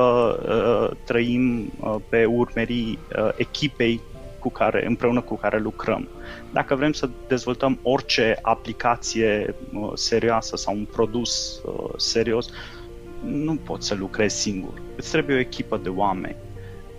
uh, 0.48 0.96
trăim 1.04 1.72
uh, 1.80 1.94
pe 2.08 2.24
urmerii 2.24 2.98
uh, 3.18 3.28
echipei 3.36 4.00
cu 4.44 4.50
care, 4.50 4.86
împreună 4.86 5.20
cu 5.20 5.36
care 5.36 5.58
lucrăm. 5.58 6.08
Dacă 6.52 6.74
vrem 6.74 6.92
să 6.92 7.08
dezvoltăm 7.28 7.78
orice 7.82 8.38
aplicație 8.42 9.54
uh, 9.72 9.90
serioasă 9.94 10.56
sau 10.56 10.74
un 10.74 10.84
produs 10.84 11.60
uh, 11.64 11.90
serios, 11.96 12.48
nu 13.22 13.56
poți 13.56 13.86
să 13.86 13.94
lucrezi 13.94 14.40
singur. 14.40 14.72
Îți 14.96 15.10
trebuie 15.10 15.36
o 15.36 15.38
echipă 15.38 15.76
de 15.76 15.88
oameni 15.88 16.36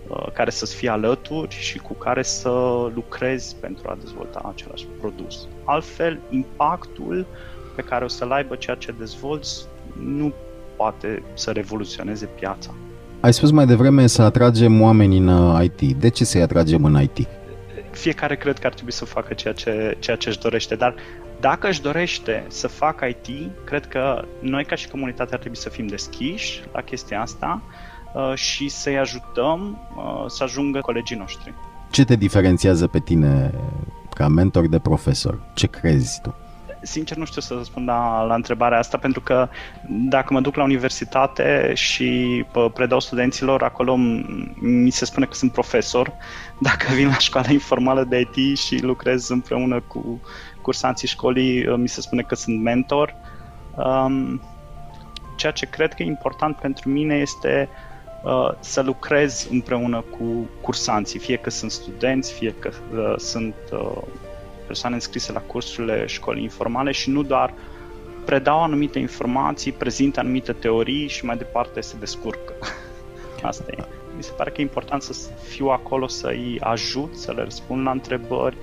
uh, 0.07 0.31
care 0.33 0.49
să-ți 0.49 0.75
fie 0.75 0.89
alături 0.89 1.55
și 1.55 1.77
cu 1.77 1.93
care 1.93 2.23
să 2.23 2.49
lucrezi 2.93 3.55
pentru 3.55 3.89
a 3.89 3.97
dezvolta 3.99 4.51
același 4.53 4.87
produs. 4.99 5.47
Altfel, 5.63 6.19
impactul 6.29 7.25
pe 7.75 7.81
care 7.81 8.03
o 8.03 8.07
să-l 8.07 8.31
aibă 8.31 8.55
ceea 8.55 8.75
ce 8.75 8.91
dezvolți 8.91 9.65
nu 9.99 10.33
poate 10.75 11.23
să 11.33 11.51
revoluționeze 11.51 12.25
piața. 12.25 12.73
Ai 13.25 13.33
spus 13.33 13.51
mai 13.51 13.65
devreme 13.65 14.07
să 14.07 14.21
atragem 14.21 14.81
oameni 14.81 15.17
în 15.17 15.27
uh, 15.27 15.63
IT. 15.63 15.97
De 15.97 16.09
ce 16.09 16.25
să-i 16.25 16.41
atragem 16.41 16.83
în 16.83 17.01
IT? 17.01 17.27
Fiecare 17.91 18.35
cred 18.35 18.59
că 18.59 18.67
ar 18.67 18.73
trebui 18.73 18.91
să 18.91 19.05
facă 19.05 19.33
ceea 19.33 19.53
ce, 19.53 19.97
ceea 19.99 20.15
ce 20.15 20.29
își 20.29 20.39
dorește, 20.39 20.75
dar 20.75 20.95
dacă 21.39 21.67
își 21.67 21.81
dorește 21.81 22.45
să 22.47 22.67
facă 22.67 23.05
IT, 23.05 23.51
cred 23.63 23.85
că 23.85 24.25
noi 24.39 24.65
ca 24.65 24.75
și 24.75 24.87
comunitate 24.87 25.33
ar 25.33 25.39
trebui 25.39 25.57
să 25.57 25.69
fim 25.69 25.87
deschiși 25.87 26.63
la 26.73 26.81
chestia 26.81 27.21
asta 27.21 27.61
uh, 28.13 28.35
și 28.35 28.69
să-i 28.69 28.97
ajutăm 28.97 29.87
uh, 29.97 30.25
să 30.27 30.43
ajungă 30.43 30.79
colegii 30.79 31.17
noștri. 31.17 31.53
Ce 31.91 32.05
te 32.05 32.15
diferențiază 32.15 32.87
pe 32.87 32.99
tine 32.99 33.53
ca 34.13 34.27
mentor 34.27 34.67
de 34.67 34.79
profesor? 34.79 35.39
Ce 35.53 35.67
crezi 35.67 36.21
tu? 36.21 36.35
Sincer 36.85 37.17
nu 37.17 37.25
știu 37.25 37.41
să 37.41 37.53
răspund 37.53 37.87
la, 37.87 38.21
la 38.21 38.33
întrebarea 38.33 38.77
asta, 38.77 38.97
pentru 38.97 39.21
că 39.21 39.49
dacă 39.87 40.33
mă 40.33 40.41
duc 40.41 40.55
la 40.55 40.63
universitate 40.63 41.71
și 41.73 42.45
pă, 42.51 42.69
predau 42.69 42.99
studenților, 42.99 43.63
acolo 43.63 43.95
mi 44.59 44.89
se 44.89 45.05
spune 45.05 45.25
că 45.25 45.33
sunt 45.33 45.51
profesor. 45.51 46.13
Dacă 46.59 46.93
vin 46.93 47.07
la 47.07 47.17
școala 47.17 47.51
informală 47.51 48.03
de 48.03 48.19
IT 48.19 48.57
și 48.57 48.81
lucrez 48.81 49.29
împreună 49.29 49.79
cu 49.79 50.21
cursanții 50.61 51.07
școlii, 51.07 51.77
mi 51.77 51.89
se 51.89 52.01
spune 52.01 52.21
că 52.21 52.35
sunt 52.35 52.61
mentor. 52.61 53.15
Um, 53.75 54.41
ceea 55.35 55.51
ce 55.51 55.65
cred 55.65 55.93
că 55.93 56.03
e 56.03 56.05
important 56.05 56.55
pentru 56.55 56.89
mine 56.89 57.15
este 57.15 57.69
uh, 58.23 58.51
să 58.59 58.81
lucrez 58.81 59.47
împreună 59.51 60.01
cu 60.01 60.49
cursanții, 60.61 61.19
fie 61.19 61.35
că 61.35 61.49
sunt 61.49 61.71
studenți, 61.71 62.33
fie 62.33 62.53
că 62.59 62.71
uh, 62.95 63.13
sunt 63.17 63.55
uh, 63.71 64.01
persoane 64.67 64.95
înscrise 64.95 65.31
la 65.31 65.41
cursurile 65.41 66.05
școlii 66.05 66.43
informale 66.43 66.91
și 66.91 67.09
nu 67.09 67.23
doar 67.23 67.53
predau 68.25 68.63
anumite 68.63 68.99
informații, 68.99 69.71
prezintă 69.71 70.19
anumite 70.19 70.53
teorii 70.53 71.07
și 71.07 71.25
mai 71.25 71.37
departe 71.37 71.81
se 71.81 71.95
descurcă. 71.99 72.53
Asta 73.41 73.65
e. 73.77 73.83
Mi 74.15 74.23
se 74.23 74.31
pare 74.31 74.49
că 74.49 74.55
e 74.57 74.63
important 74.63 75.01
să 75.01 75.29
fiu 75.43 75.67
acolo 75.67 76.07
să-i 76.07 76.57
ajut, 76.61 77.15
să 77.15 77.31
le 77.31 77.43
răspund 77.43 77.85
la 77.85 77.91
întrebări 77.91 78.57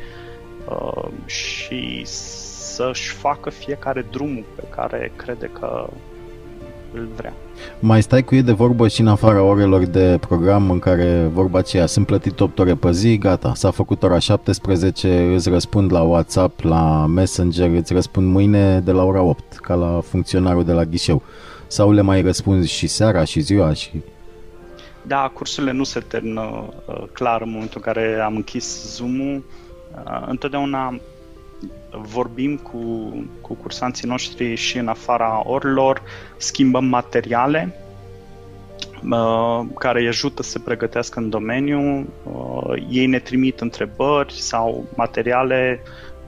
uh, 0.69 1.09
și 1.27 2.03
să-și 2.05 3.11
facă 3.11 3.51
fiecare 3.51 4.07
drumul 4.11 4.45
pe 4.55 4.63
care 4.71 5.13
crede 5.17 5.47
că, 5.47 5.89
îl 6.95 7.09
vrea. 7.17 7.33
Mai 7.81 8.03
stai 8.03 8.23
cu 8.23 8.35
ei 8.35 8.43
de 8.43 8.53
vorbă 8.53 8.89
și 8.89 9.01
în 9.01 9.09
afara 9.09 9.43
orelor 9.43 9.85
de 9.85 10.19
program 10.21 10.71
în 10.71 10.79
care 10.79 11.31
vorba 11.33 11.59
aceea 11.59 11.87
sunt 11.87 12.07
plătit 12.07 12.41
8 12.41 12.59
ore 12.59 12.75
pe 12.75 12.93
zi, 12.93 13.19
gata, 13.19 13.53
s-a 13.55 13.71
făcut 13.71 14.03
ora 14.03 14.19
17, 14.19 15.33
îți 15.35 15.49
răspund 15.49 15.93
la 15.93 16.03
WhatsApp, 16.03 16.61
la 16.61 17.07
Messenger, 17.07 17.71
îți 17.71 17.93
răspund 17.93 18.27
mâine 18.27 18.81
de 18.81 18.93
la 18.93 19.05
ora 19.05 19.23
8, 19.23 19.57
ca 19.57 19.75
la 19.75 20.01
funcționarul 20.01 20.65
de 20.65 20.73
la 20.73 20.85
ghișeu. 20.85 21.23
Sau 21.67 21.93
le 21.93 22.01
mai 22.01 22.23
răspunzi 22.23 22.73
și 22.73 22.87
seara 22.87 23.25
și 23.25 23.41
ziua 23.41 23.73
și... 23.73 23.91
Da, 25.07 25.31
cursurile 25.35 25.73
nu 25.73 25.85
se 25.85 26.01
termină 26.01 26.41
uh, 26.87 27.03
clar 27.13 27.43
în 27.43 27.51
momentul 27.51 27.83
în 27.85 27.93
care 27.93 28.21
am 28.25 28.37
închis 28.37 28.95
Zoom-ul. 28.97 29.45
Uh, 30.05 30.25
întotdeauna 30.29 31.01
vorbim 31.91 32.57
cu, 32.57 32.79
cu 33.41 33.55
cursanții 33.55 34.09
noștri 34.09 34.55
și 34.55 34.79
în 34.79 34.89
afara 34.89 35.43
orilor, 35.45 36.03
schimbăm 36.37 36.85
materiale 36.85 37.75
uh, 39.11 39.61
care 39.79 40.01
îi 40.01 40.09
ajută 40.09 40.43
să 40.43 40.51
se 40.51 40.59
pregătească 40.59 41.19
în 41.19 41.31
domeniu. 41.31 42.09
Uh, 42.23 42.87
ei 42.91 43.07
ne 43.07 43.19
trimit 43.19 43.61
întrebări 43.61 44.33
sau 44.33 44.85
materiale, 44.97 45.81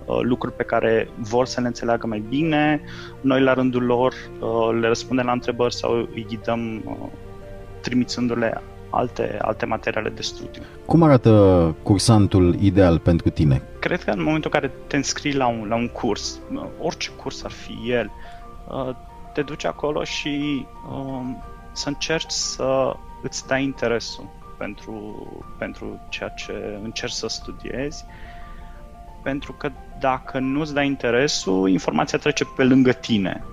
uh, 0.05 0.19
lucruri 0.21 0.57
pe 0.57 0.63
care 0.63 1.09
vor 1.17 1.47
să 1.47 1.61
le 1.61 1.67
înțeleagă 1.67 2.07
mai 2.07 2.25
bine. 2.29 2.81
Noi, 3.21 3.41
la 3.41 3.53
rândul 3.53 3.83
lor, 3.83 4.15
uh, 4.41 4.79
le 4.81 4.87
răspundem 4.87 5.27
la 5.27 5.33
întrebări 5.33 5.75
sau 5.75 6.09
îi 6.15 6.27
ghidăm 6.29 6.83
uh, 6.85 7.09
trimițându-le 7.81 8.63
alte, 8.95 9.39
alte 9.43 9.67
materiale 9.67 10.09
de 10.09 10.23
studiu. 10.23 10.63
Cum 10.87 11.03
arată 11.03 11.75
cursantul 11.83 12.57
ideal 12.61 12.99
pentru 12.99 13.31
tine? 13.31 13.63
Cred 13.79 14.05
că 14.05 14.11
în 14.11 14.23
momentul 14.23 14.51
în 14.55 14.61
care 14.61 14.73
te 14.87 14.97
înscrii 14.97 15.35
la 15.35 15.47
un, 15.47 15.67
la 15.69 15.75
un 15.75 15.89
curs, 15.89 16.39
orice 16.81 17.11
curs 17.11 17.45
ar 17.45 17.51
fi 17.51 17.91
el, 17.91 18.11
uh, 18.69 18.95
te 19.33 19.43
duci 19.43 19.65
acolo 19.65 20.05
și 20.05 20.67
um, 20.91 21.43
să 21.73 21.89
încerci 21.89 22.31
să 22.31 22.97
îți 23.23 23.47
dai 23.47 23.63
interesul 23.63 24.29
pentru, 24.59 25.27
pentru 25.59 26.01
ceea 26.09 26.29
ce 26.29 26.79
încerci 26.83 27.13
să 27.13 27.29
studiezi, 27.29 28.05
pentru 29.23 29.53
că 29.53 29.71
dacă 29.99 30.39
nu 30.39 30.61
îți 30.61 30.75
dai 30.75 30.87
interesul, 30.87 31.69
informația 31.69 32.19
trece 32.19 32.45
pe 32.45 32.65
lângă 32.65 32.93
tine. 32.93 33.45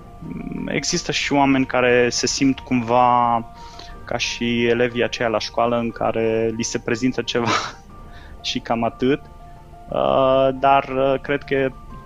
Există 0.66 1.12
și 1.12 1.32
oameni 1.32 1.66
care 1.66 2.08
se 2.08 2.26
simt 2.26 2.58
cumva 2.58 3.44
ca 4.12 4.18
și 4.18 4.66
elevii 4.66 5.02
aceia 5.02 5.28
la 5.28 5.38
școală 5.38 5.76
în 5.78 5.90
care 5.90 6.52
li 6.56 6.62
se 6.62 6.78
prezintă 6.78 7.22
ceva 7.22 7.50
și 8.48 8.58
cam 8.58 8.84
atât, 8.84 9.20
uh, 9.88 10.48
dar 10.60 10.84
uh, 10.88 11.20
cred 11.20 11.42
că 11.42 11.54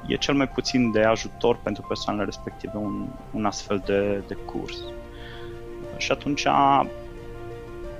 e 0.07 0.17
cel 0.19 0.35
mai 0.35 0.49
puțin 0.49 0.91
de 0.91 1.03
ajutor 1.03 1.59
pentru 1.63 1.83
persoanele 1.89 2.25
respective 2.25 2.77
un, 2.77 3.07
un 3.31 3.45
astfel 3.45 3.83
de, 3.87 4.23
de 4.27 4.35
curs. 4.35 4.77
Și 5.97 6.13
atunci, 6.13 6.43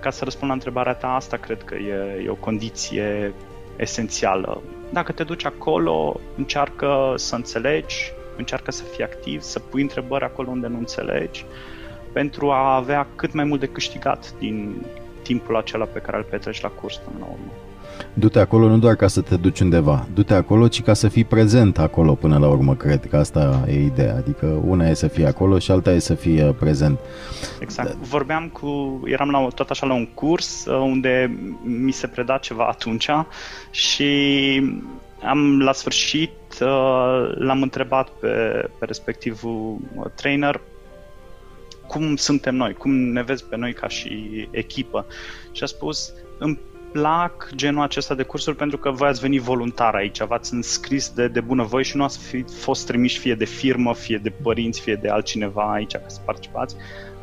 ca 0.01 0.11
să 0.11 0.25
răspund 0.25 0.49
la 0.49 0.57
întrebarea 0.57 0.95
ta, 0.95 1.15
asta 1.15 1.37
cred 1.37 1.63
că 1.63 1.75
e, 1.75 2.23
e 2.25 2.29
o 2.29 2.35
condiție 2.35 3.35
esențială. 3.77 4.63
Dacă 4.93 5.13
te 5.13 5.25
duci 5.25 5.45
acolo, 5.45 6.21
încearcă 6.37 7.13
să 7.17 7.35
înțelegi, 7.35 8.13
încearcă 8.37 8.71
să 8.71 8.83
fii 8.83 9.05
activ, 9.05 9.41
să 9.41 9.59
pui 9.59 9.83
întrebări 9.83 10.25
acolo 10.25 10.51
unde 10.51 10.67
nu 10.67 10.79
înțelegi, 10.79 11.45
uh, 11.49 11.75
pentru 12.20 12.50
a 12.50 12.75
avea 12.75 13.06
cât 13.16 13.32
mai 13.32 13.44
mult 13.44 13.61
de 13.61 13.66
câștigat 13.66 14.32
din 14.38 14.75
timpul 15.23 15.56
acela 15.56 15.85
pe 15.85 15.99
care 15.99 16.16
îl 16.16 16.23
petreci 16.23 16.61
la 16.61 16.68
curs 16.68 16.96
până 16.96 17.16
la 17.20 17.25
urmă. 17.25 17.52
Du-te 18.14 18.38
acolo 18.38 18.68
nu 18.68 18.78
doar 18.78 18.94
ca 18.94 19.06
să 19.06 19.20
te 19.20 19.37
duci 19.37 19.61
undeva, 19.61 20.06
du-te 20.14 20.35
acolo, 20.35 20.68
ci 20.68 20.82
ca 20.82 20.94
să 20.94 21.08
fii 21.08 21.25
prezent 21.25 21.78
acolo 21.78 22.14
până 22.14 22.38
la 22.38 22.49
urmă, 22.49 22.75
cred 22.75 23.06
că 23.11 23.16
asta 23.16 23.64
e 23.68 23.85
ideea. 23.85 24.14
Adică 24.14 24.46
una 24.66 24.88
e 24.88 24.94
să 24.94 25.08
fii 25.08 25.26
acolo 25.26 25.58
și 25.58 25.70
alta 25.70 25.92
e 25.92 25.99
să 25.99 26.14
fii 26.14 26.42
uh, 26.42 26.54
prezent. 26.58 26.99
Exact. 27.61 27.88
Da. 27.88 27.96
Vorbeam 28.00 28.49
cu, 28.49 29.00
eram 29.04 29.30
la, 29.30 29.49
tot 29.54 29.70
așa 29.70 29.87
la 29.87 29.94
un 29.94 30.06
curs 30.06 30.64
uh, 30.66 30.75
unde 30.75 31.38
mi 31.62 31.92
se 31.92 32.06
preda 32.06 32.37
ceva 32.37 32.64
atunci 32.64 33.08
și 33.70 34.11
am 35.23 35.61
la 35.61 35.73
sfârșit 35.73 36.30
uh, 36.61 37.35
l-am 37.35 37.62
întrebat 37.62 38.08
pe, 38.08 38.28
pe 38.78 38.85
respectivul 38.85 39.78
trainer 40.14 40.61
cum 41.87 42.16
suntem 42.16 42.55
noi, 42.55 42.73
cum 42.73 42.93
ne 42.93 43.23
vezi 43.23 43.45
pe 43.45 43.57
noi 43.57 43.73
ca 43.73 43.88
și 43.88 44.49
echipă. 44.51 45.07
Și 45.53 45.62
a 45.62 45.66
spus, 45.66 46.12
îmi 46.38 46.59
plac 46.92 47.51
genul 47.55 47.83
acesta 47.83 48.14
de 48.14 48.22
cursuri 48.22 48.57
pentru 48.57 48.79
că 48.79 48.90
voi 48.90 49.09
ați 49.09 49.20
venit 49.20 49.40
voluntar 49.40 49.94
aici, 49.94 50.22
v-ați 50.22 50.55
înscris 50.55 51.09
de, 51.09 51.29
de 51.29 51.40
bunăvoie 51.40 51.85
și 51.85 51.96
nu 51.96 52.05
ați 52.05 52.18
fi 52.18 52.42
fost 52.42 52.87
trimiși 52.87 53.18
fie 53.18 53.35
de 53.35 53.44
firmă, 53.44 53.94
fie 53.94 54.20
de 54.22 54.31
părinți, 54.31 54.81
fie 54.81 54.94
de 54.94 55.09
altcineva 55.09 55.72
aici 55.72 55.92
ca 55.92 56.05
să 56.07 56.20
participați. 56.25 56.77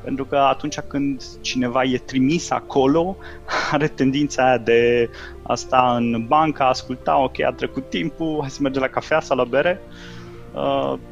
Pentru 0.04 0.26
că 0.26 0.36
atunci 0.38 0.80
când 0.80 1.24
cineva 1.42 1.84
e 1.84 1.98
trimis 1.98 2.50
acolo, 2.50 3.18
are 3.72 3.88
tendința 3.88 4.46
aia 4.46 4.58
de 4.58 5.10
a 5.44 5.56
sta 5.56 5.96
în 5.96 6.26
bancă, 6.28 6.64
a 6.64 6.68
asculta, 6.68 7.18
ok, 7.18 7.42
a 7.42 7.52
trecut 7.52 7.90
timpul, 7.90 8.38
hai 8.40 8.50
să 8.50 8.62
mergem 8.62 8.82
la 8.82 8.88
cafea 8.88 9.20
sau 9.20 9.38
la 9.38 9.44
bere. 9.44 9.82
Uh, 9.88 9.92
Uh, 9.92 10.13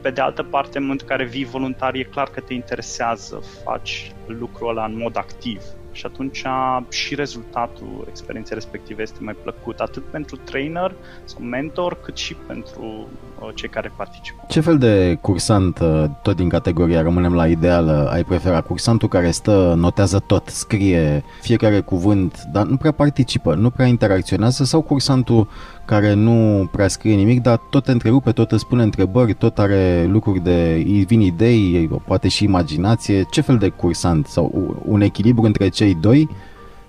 pe 0.02 0.12
de 0.12 0.22
altă 0.22 0.44
parte, 0.44 0.78
în 0.78 0.84
momentul 0.84 1.08
în 1.10 1.18
care 1.18 1.30
vii 1.30 1.46
voluntar, 1.46 1.94
e 1.94 2.04
clar 2.04 2.30
că 2.30 2.40
te 2.40 2.54
interesează, 2.54 3.42
faci 3.64 4.12
lucrul 4.26 4.70
ăla 4.70 4.86
în 4.86 4.98
mod 4.98 5.18
activ. 5.18 5.64
Și 5.92 6.06
atunci 6.06 6.44
și 6.90 7.16
rezultatul 7.16 8.06
experienței 8.08 8.56
respective 8.56 9.02
este 9.02 9.24
mai 9.24 9.34
plăcut, 9.34 9.80
atât 9.80 10.04
pentru 10.04 10.36
trainer 10.36 10.96
sau 11.24 11.44
mentor, 11.44 12.02
cât 12.02 12.18
și 12.18 12.34
pentru 12.34 12.84
uh, 12.84 13.31
cei 13.50 13.70
care 13.70 13.92
participă. 13.96 14.44
Ce 14.48 14.60
fel 14.60 14.78
de 14.78 15.18
cursant, 15.22 15.80
uh, 15.80 16.04
tot 16.22 16.36
din 16.36 16.50
categoria 16.50 17.02
rămânem 17.02 17.34
la 17.34 17.48
ideală, 17.48 18.10
ai 18.12 18.24
prefera? 18.24 18.62
Cursantul 18.62 19.08
care 19.08 19.32
stă, 19.32 19.74
notează 19.78 20.20
tot, 20.20 20.48
scrie 20.48 21.24
fiecare 21.42 21.80
cuvânt, 21.80 22.44
dar 22.52 22.66
nu 22.66 22.76
prea 22.76 22.92
participă, 22.92 23.56
nu 23.56 23.70
prea 23.70 23.86
interacționează 23.86 24.64
sau 24.64 24.82
cursantul 24.82 25.48
care 25.86 26.14
nu 26.14 26.70
prea 26.72 26.88
scrie 26.88 27.16
nimic, 27.16 27.42
dar 27.42 27.58
tot 27.70 27.84
te 27.84 27.92
întrerupe, 27.92 28.32
tot 28.32 28.52
îți 28.52 28.62
spune 28.62 28.84
întrebări, 28.84 29.34
tot 29.34 29.60
are 29.60 30.06
lucruri 30.10 30.40
de... 30.40 30.84
îi 30.86 31.06
vin 31.08 31.22
idei, 31.22 31.90
poate 32.06 32.28
și 32.28 32.44
imaginație. 32.44 33.24
Ce 33.32 33.42
fel 33.42 33.58
de 33.58 33.70
cursant 33.70 34.28
sau 34.28 34.76
un 34.86 35.02
echilibru 35.02 35.46
între 35.46 35.68
cei 35.68 35.96
doi? 35.96 36.30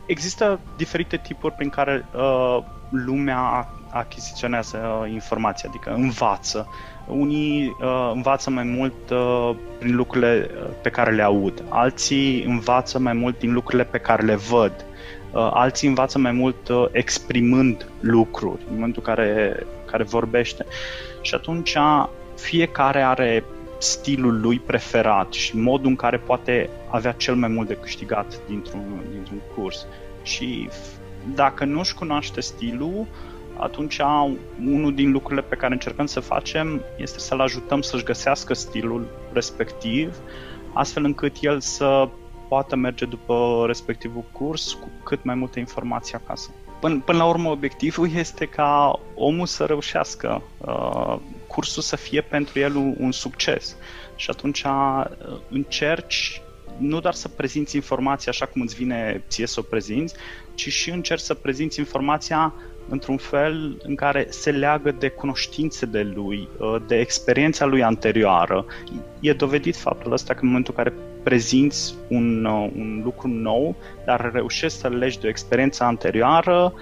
Există 0.06 0.60
diferite 0.76 1.16
tipuri 1.16 1.54
prin 1.54 1.68
care 1.68 2.04
uh, 2.14 2.58
lumea 2.90 3.68
achiziționează 3.90 4.76
uh, 5.02 5.10
informația, 5.10 5.68
adică 5.68 5.90
învață. 5.92 6.68
Unii 7.06 7.76
uh, 7.80 8.10
învață 8.14 8.50
mai 8.50 8.64
mult 8.64 9.10
uh, 9.10 9.50
prin 9.78 9.96
lucrurile 9.96 10.50
uh, 10.54 10.70
pe 10.82 10.90
care 10.90 11.10
le 11.10 11.22
aud, 11.22 11.64
alții 11.68 12.44
învață 12.44 12.98
mai 12.98 13.12
mult 13.12 13.38
din 13.38 13.52
lucrurile 13.52 13.84
pe 13.84 13.98
care 13.98 14.22
le 14.22 14.34
văd. 14.34 14.72
Uh, 15.32 15.50
alții 15.52 15.88
învață 15.88 16.18
mai 16.18 16.32
mult 16.32 16.68
uh, 16.68 16.84
exprimând 16.90 17.88
lucruri 18.00 18.62
în 18.68 18.74
momentul 18.74 19.02
care, 19.02 19.56
care 19.86 20.02
vorbește. 20.02 20.66
Și 21.20 21.34
atunci 21.34 21.76
fiecare 22.36 23.02
are 23.02 23.44
stilul 23.82 24.40
lui 24.40 24.58
preferat 24.58 25.32
și 25.32 25.56
modul 25.56 25.88
în 25.88 25.96
care 25.96 26.16
poate 26.16 26.70
avea 26.88 27.12
cel 27.12 27.34
mai 27.34 27.48
mult 27.48 27.68
de 27.68 27.74
câștigat 27.74 28.40
dintr-un, 28.46 29.02
dintr-un 29.12 29.40
curs. 29.54 29.86
Și 30.22 30.68
dacă 31.34 31.64
nu 31.64 31.78
își 31.78 31.94
cunoaște 31.94 32.40
stilul, 32.40 33.06
atunci 33.56 34.00
unul 34.64 34.94
din 34.94 35.10
lucrurile 35.10 35.46
pe 35.48 35.56
care 35.56 35.72
încercăm 35.72 36.06
să 36.06 36.20
facem 36.20 36.80
este 36.96 37.18
să-l 37.18 37.40
ajutăm 37.40 37.80
să-și 37.80 38.04
găsească 38.04 38.54
stilul 38.54 39.06
respectiv, 39.32 40.16
astfel 40.72 41.04
încât 41.04 41.36
el 41.40 41.60
să 41.60 42.08
poată 42.48 42.76
merge 42.76 43.04
după 43.04 43.64
respectivul 43.66 44.24
curs 44.32 44.72
cu 44.72 44.88
cât 45.04 45.24
mai 45.24 45.34
multe 45.34 45.58
informații 45.58 46.14
acasă. 46.14 46.50
Până, 46.80 47.02
până 47.04 47.18
la 47.18 47.24
urmă, 47.24 47.50
obiectivul 47.50 48.08
este 48.14 48.46
ca 48.46 49.00
omul 49.14 49.46
să 49.46 49.64
reușească, 49.64 50.42
uh, 50.58 51.16
cursul 51.54 51.82
să 51.82 51.96
fie 51.96 52.20
pentru 52.20 52.58
el 52.58 52.74
un, 52.74 52.94
un 52.98 53.12
succes. 53.12 53.76
Și 54.16 54.30
atunci 54.30 54.62
uh, 54.62 55.04
încerci 55.50 56.42
nu 56.78 57.00
doar 57.00 57.14
să 57.14 57.28
prezinți 57.28 57.76
informația 57.76 58.32
așa 58.32 58.46
cum 58.46 58.60
îți 58.60 58.74
vine 58.74 59.24
ție 59.28 59.46
să 59.46 59.60
o 59.60 59.62
prezinți, 59.62 60.14
ci 60.54 60.68
și 60.68 60.90
încerci 60.90 61.20
să 61.20 61.34
prezinți 61.34 61.78
informația 61.78 62.54
într-un 62.88 63.16
fel 63.16 63.80
în 63.82 63.94
care 63.94 64.26
se 64.28 64.50
leagă 64.50 64.90
de 64.90 65.08
cunoștințele 65.08 66.02
lui, 66.14 66.48
uh, 66.58 66.76
de 66.86 66.98
experiența 66.98 67.64
lui 67.64 67.82
anterioară. 67.82 68.66
E 69.20 69.32
dovedit 69.32 69.76
faptul 69.76 70.12
ăsta 70.12 70.34
că 70.34 70.40
în 70.42 70.48
momentul 70.48 70.74
în 70.76 70.84
care 70.84 70.96
prezinți 71.22 71.94
un, 72.08 72.44
uh, 72.44 72.70
un 72.76 73.00
lucru 73.04 73.28
nou, 73.28 73.76
dar 74.04 74.30
reușești 74.32 74.78
să 74.78 74.88
legi 74.88 75.18
de 75.18 75.26
o 75.26 75.30
experiență 75.30 75.84
anterioară, 75.84 76.72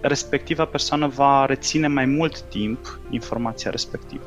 respectiva 0.00 0.64
persoană 0.64 1.06
va 1.06 1.44
reține 1.46 1.86
mai 1.86 2.04
mult 2.04 2.40
timp 2.40 3.00
informația 3.10 3.70
respectivă. 3.70 4.24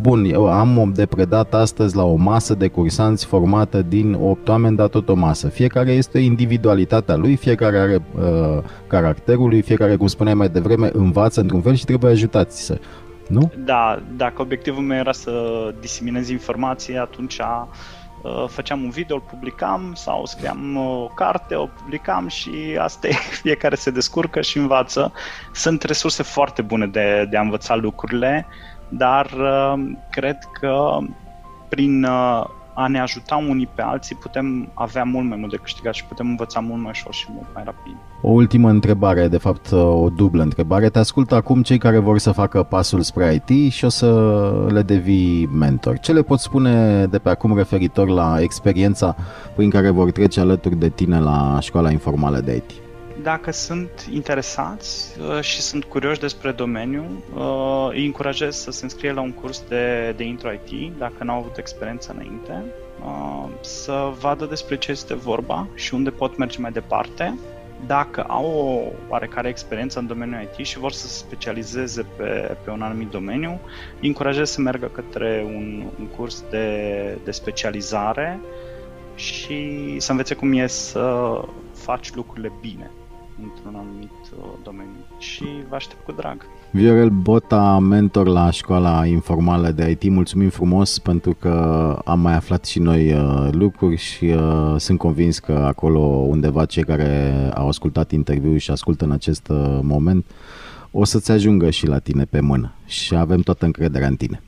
Bun, 0.00 0.24
eu 0.24 0.46
am 0.46 0.92
de 0.94 1.06
predat 1.06 1.54
astăzi 1.54 1.96
la 1.96 2.04
o 2.04 2.14
masă 2.14 2.54
de 2.54 2.68
cursanți 2.68 3.26
formată 3.26 3.82
din 3.82 4.12
8 4.20 4.48
oameni, 4.48 4.76
dar 4.76 4.88
tot 4.88 5.08
o 5.08 5.14
masă. 5.14 5.48
Fiecare 5.48 5.92
este 5.92 6.18
individualitatea 6.18 7.16
lui, 7.16 7.36
fiecare 7.36 7.78
are 7.78 8.02
uh, 8.14 8.62
caracterul 8.86 9.48
lui, 9.48 9.62
fiecare, 9.62 9.96
cum 9.96 10.06
spuneai 10.06 10.34
mai 10.34 10.48
devreme, 10.48 10.90
învață 10.92 11.40
într-un 11.40 11.60
fel 11.60 11.74
și 11.74 11.84
trebuie 11.84 12.10
ajutați 12.10 12.64
să 12.64 12.78
nu? 13.28 13.52
Da, 13.64 14.02
dacă 14.16 14.42
obiectivul 14.42 14.82
meu 14.82 14.98
era 14.98 15.12
să 15.12 15.32
diseminez 15.80 16.28
informații, 16.28 16.96
atunci 16.96 17.38
uh, 17.38 17.64
făceam 18.46 18.82
un 18.82 18.90
video, 18.90 19.16
îl 19.16 19.22
publicam 19.22 19.92
sau 19.94 20.26
scriam 20.26 20.76
o 20.76 21.06
carte, 21.06 21.54
o 21.54 21.66
publicam 21.66 22.28
și 22.28 22.76
asta 22.80 23.08
e, 23.08 23.12
fiecare 23.42 23.74
se 23.74 23.90
descurcă 23.90 24.40
și 24.40 24.58
învață. 24.58 25.12
Sunt 25.52 25.82
resurse 25.82 26.22
foarte 26.22 26.62
bune 26.62 26.86
de, 26.86 27.26
de 27.30 27.36
a 27.36 27.40
învăța 27.40 27.74
lucrurile, 27.74 28.46
dar 28.88 29.26
uh, 29.26 29.82
cred 30.10 30.38
că 30.60 30.98
prin 31.68 32.06
a 32.80 32.86
ne 32.86 33.00
ajuta 33.00 33.36
unii 33.48 33.68
pe 33.74 33.82
alții 33.82 34.16
putem 34.16 34.70
avea 34.74 35.04
mult 35.04 35.28
mai 35.28 35.36
mult 35.38 35.50
de 35.50 35.56
câștigat 35.56 35.94
și 35.94 36.04
putem 36.04 36.28
învăța 36.28 36.60
mult 36.60 36.82
mai 36.82 36.90
ușor 36.90 37.14
și 37.14 37.26
mult 37.34 37.46
mai 37.54 37.62
rapid. 37.64 37.96
O 38.22 38.30
ultimă 38.30 38.68
întrebare, 38.70 39.28
de 39.28 39.36
fapt 39.38 39.72
o 39.72 40.08
dublă 40.08 40.42
întrebare. 40.42 40.88
Te 40.88 40.98
ascultă 40.98 41.34
acum 41.34 41.62
cei 41.62 41.78
care 41.78 41.98
vor 41.98 42.18
să 42.18 42.32
facă 42.32 42.62
pasul 42.62 43.00
spre 43.00 43.42
IT 43.46 43.72
și 43.72 43.84
o 43.84 43.88
să 43.88 44.68
le 44.68 44.82
devii 44.82 45.46
mentor. 45.46 45.98
Ce 45.98 46.12
le 46.12 46.22
poți 46.22 46.42
spune 46.42 47.06
de 47.06 47.18
pe 47.18 47.28
acum 47.28 47.56
referitor 47.56 48.08
la 48.08 48.36
experiența 48.40 49.16
prin 49.56 49.70
care 49.70 49.90
vor 49.90 50.10
trece 50.10 50.40
alături 50.40 50.76
de 50.76 50.88
tine 50.88 51.20
la 51.20 51.58
școala 51.60 51.90
informală 51.90 52.40
de 52.40 52.54
IT? 52.56 52.87
Dacă 53.28 53.50
sunt 53.50 54.08
interesați 54.12 55.20
uh, 55.20 55.40
și 55.40 55.60
sunt 55.60 55.84
curioși 55.84 56.20
despre 56.20 56.52
domeniu, 56.52 57.22
uh, 57.34 57.88
îi 57.90 58.06
încurajez 58.06 58.56
să 58.56 58.70
se 58.70 58.84
înscrie 58.84 59.12
la 59.12 59.20
un 59.20 59.32
curs 59.32 59.62
de, 59.68 60.14
de 60.16 60.24
intro 60.24 60.52
IT, 60.52 60.98
dacă 60.98 61.24
n-au 61.24 61.38
avut 61.38 61.56
experiență 61.56 62.12
înainte, 62.14 62.64
uh, 63.04 63.48
să 63.60 64.12
vadă 64.18 64.44
despre 64.44 64.76
ce 64.76 64.90
este 64.90 65.14
vorba 65.14 65.66
și 65.74 65.94
unde 65.94 66.10
pot 66.10 66.36
merge 66.36 66.60
mai 66.60 66.72
departe. 66.72 67.38
Dacă 67.86 68.22
au 68.22 68.46
o 68.46 68.92
oarecare 69.08 69.48
experiență 69.48 69.98
în 69.98 70.06
domeniul 70.06 70.42
IT 70.42 70.66
și 70.66 70.78
vor 70.78 70.92
să 70.92 71.06
se 71.06 71.14
specializeze 71.14 72.06
pe, 72.16 72.56
pe 72.64 72.70
un 72.70 72.82
anumit 72.82 73.08
domeniu, 73.08 73.60
îi 74.00 74.08
încurajez 74.08 74.50
să 74.50 74.60
meargă 74.60 74.86
către 74.86 75.42
un, 75.46 75.86
un 75.98 76.06
curs 76.06 76.44
de, 76.50 77.18
de 77.24 77.30
specializare 77.30 78.40
și 79.14 79.94
să 79.98 80.10
învețe 80.10 80.34
cum 80.34 80.52
e 80.52 80.66
să 80.66 81.40
faci 81.74 82.14
lucrurile 82.14 82.52
bine 82.60 82.90
într-un 83.42 83.74
anumit 83.74 84.10
uh, 84.38 84.44
domeniu 84.64 85.04
și 85.18 85.44
vă 85.68 85.74
aștept 85.74 86.04
cu 86.04 86.12
drag. 86.12 86.46
Viorel 86.70 87.10
Bota, 87.10 87.78
mentor 87.78 88.26
la 88.26 88.50
școala 88.50 89.06
informală 89.06 89.70
de 89.70 89.90
IT, 89.90 90.10
mulțumim 90.10 90.48
frumos 90.48 90.98
pentru 90.98 91.34
că 91.40 91.52
am 92.04 92.20
mai 92.20 92.34
aflat 92.34 92.64
și 92.64 92.78
noi 92.78 93.12
uh, 93.12 93.48
lucruri 93.50 93.96
și 93.96 94.24
uh, 94.24 94.74
sunt 94.76 94.98
convins 94.98 95.38
că 95.38 95.52
acolo 95.52 96.00
undeva 96.00 96.64
cei 96.64 96.84
care 96.84 97.32
au 97.54 97.68
ascultat 97.68 98.10
interviul 98.10 98.56
și 98.56 98.70
ascultă 98.70 99.04
în 99.04 99.10
acest 99.10 99.48
uh, 99.48 99.78
moment 99.82 100.24
o 100.90 101.04
să-ți 101.04 101.30
ajungă 101.30 101.70
și 101.70 101.86
la 101.86 101.98
tine 101.98 102.24
pe 102.24 102.40
mână 102.40 102.72
și 102.86 103.14
avem 103.14 103.40
toată 103.40 103.64
încrederea 103.64 104.08
în 104.08 104.16
tine. 104.16 104.42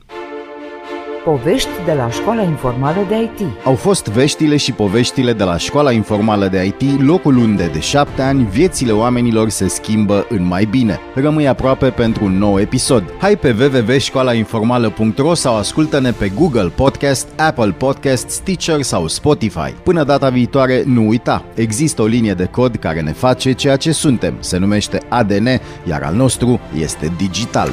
Povești 1.23 1.69
de 1.85 1.93
la 1.93 2.09
Școala 2.09 2.41
Informală 2.41 3.05
de 3.07 3.15
IT 3.21 3.47
Au 3.63 3.75
fost 3.75 4.05
veștile 4.07 4.57
și 4.57 4.71
poveștile 4.71 5.33
de 5.33 5.43
la 5.43 5.57
Școala 5.57 5.91
Informală 5.91 6.47
de 6.47 6.65
IT, 6.65 7.01
locul 7.01 7.37
unde 7.37 7.67
de 7.67 7.79
șapte 7.79 8.21
ani 8.21 8.43
viețile 8.43 8.91
oamenilor 8.91 9.49
se 9.49 9.67
schimbă 9.67 10.25
în 10.29 10.47
mai 10.47 10.65
bine. 10.65 10.99
Rămâi 11.15 11.47
aproape 11.47 11.89
pentru 11.89 12.25
un 12.25 12.37
nou 12.37 12.59
episod. 12.59 13.03
Hai 13.19 13.37
pe 13.37 13.55
www.școlainformală.ro 13.59 15.33
sau 15.33 15.55
ascultă-ne 15.55 16.11
pe 16.11 16.29
Google 16.29 16.71
Podcast, 16.75 17.27
Apple 17.37 17.71
Podcast, 17.71 18.29
Stitcher 18.29 18.81
sau 18.81 19.07
Spotify. 19.07 19.73
Până 19.83 20.03
data 20.03 20.29
viitoare, 20.29 20.83
nu 20.85 21.07
uita, 21.07 21.45
există 21.53 22.01
o 22.01 22.05
linie 22.05 22.33
de 22.33 22.45
cod 22.45 22.75
care 22.75 23.01
ne 23.01 23.11
face 23.11 23.51
ceea 23.51 23.75
ce 23.75 23.91
suntem. 23.91 24.33
Se 24.39 24.57
numește 24.57 25.01
ADN, 25.07 25.47
iar 25.87 26.03
al 26.03 26.15
nostru 26.15 26.59
este 26.73 27.11
digital. 27.17 27.69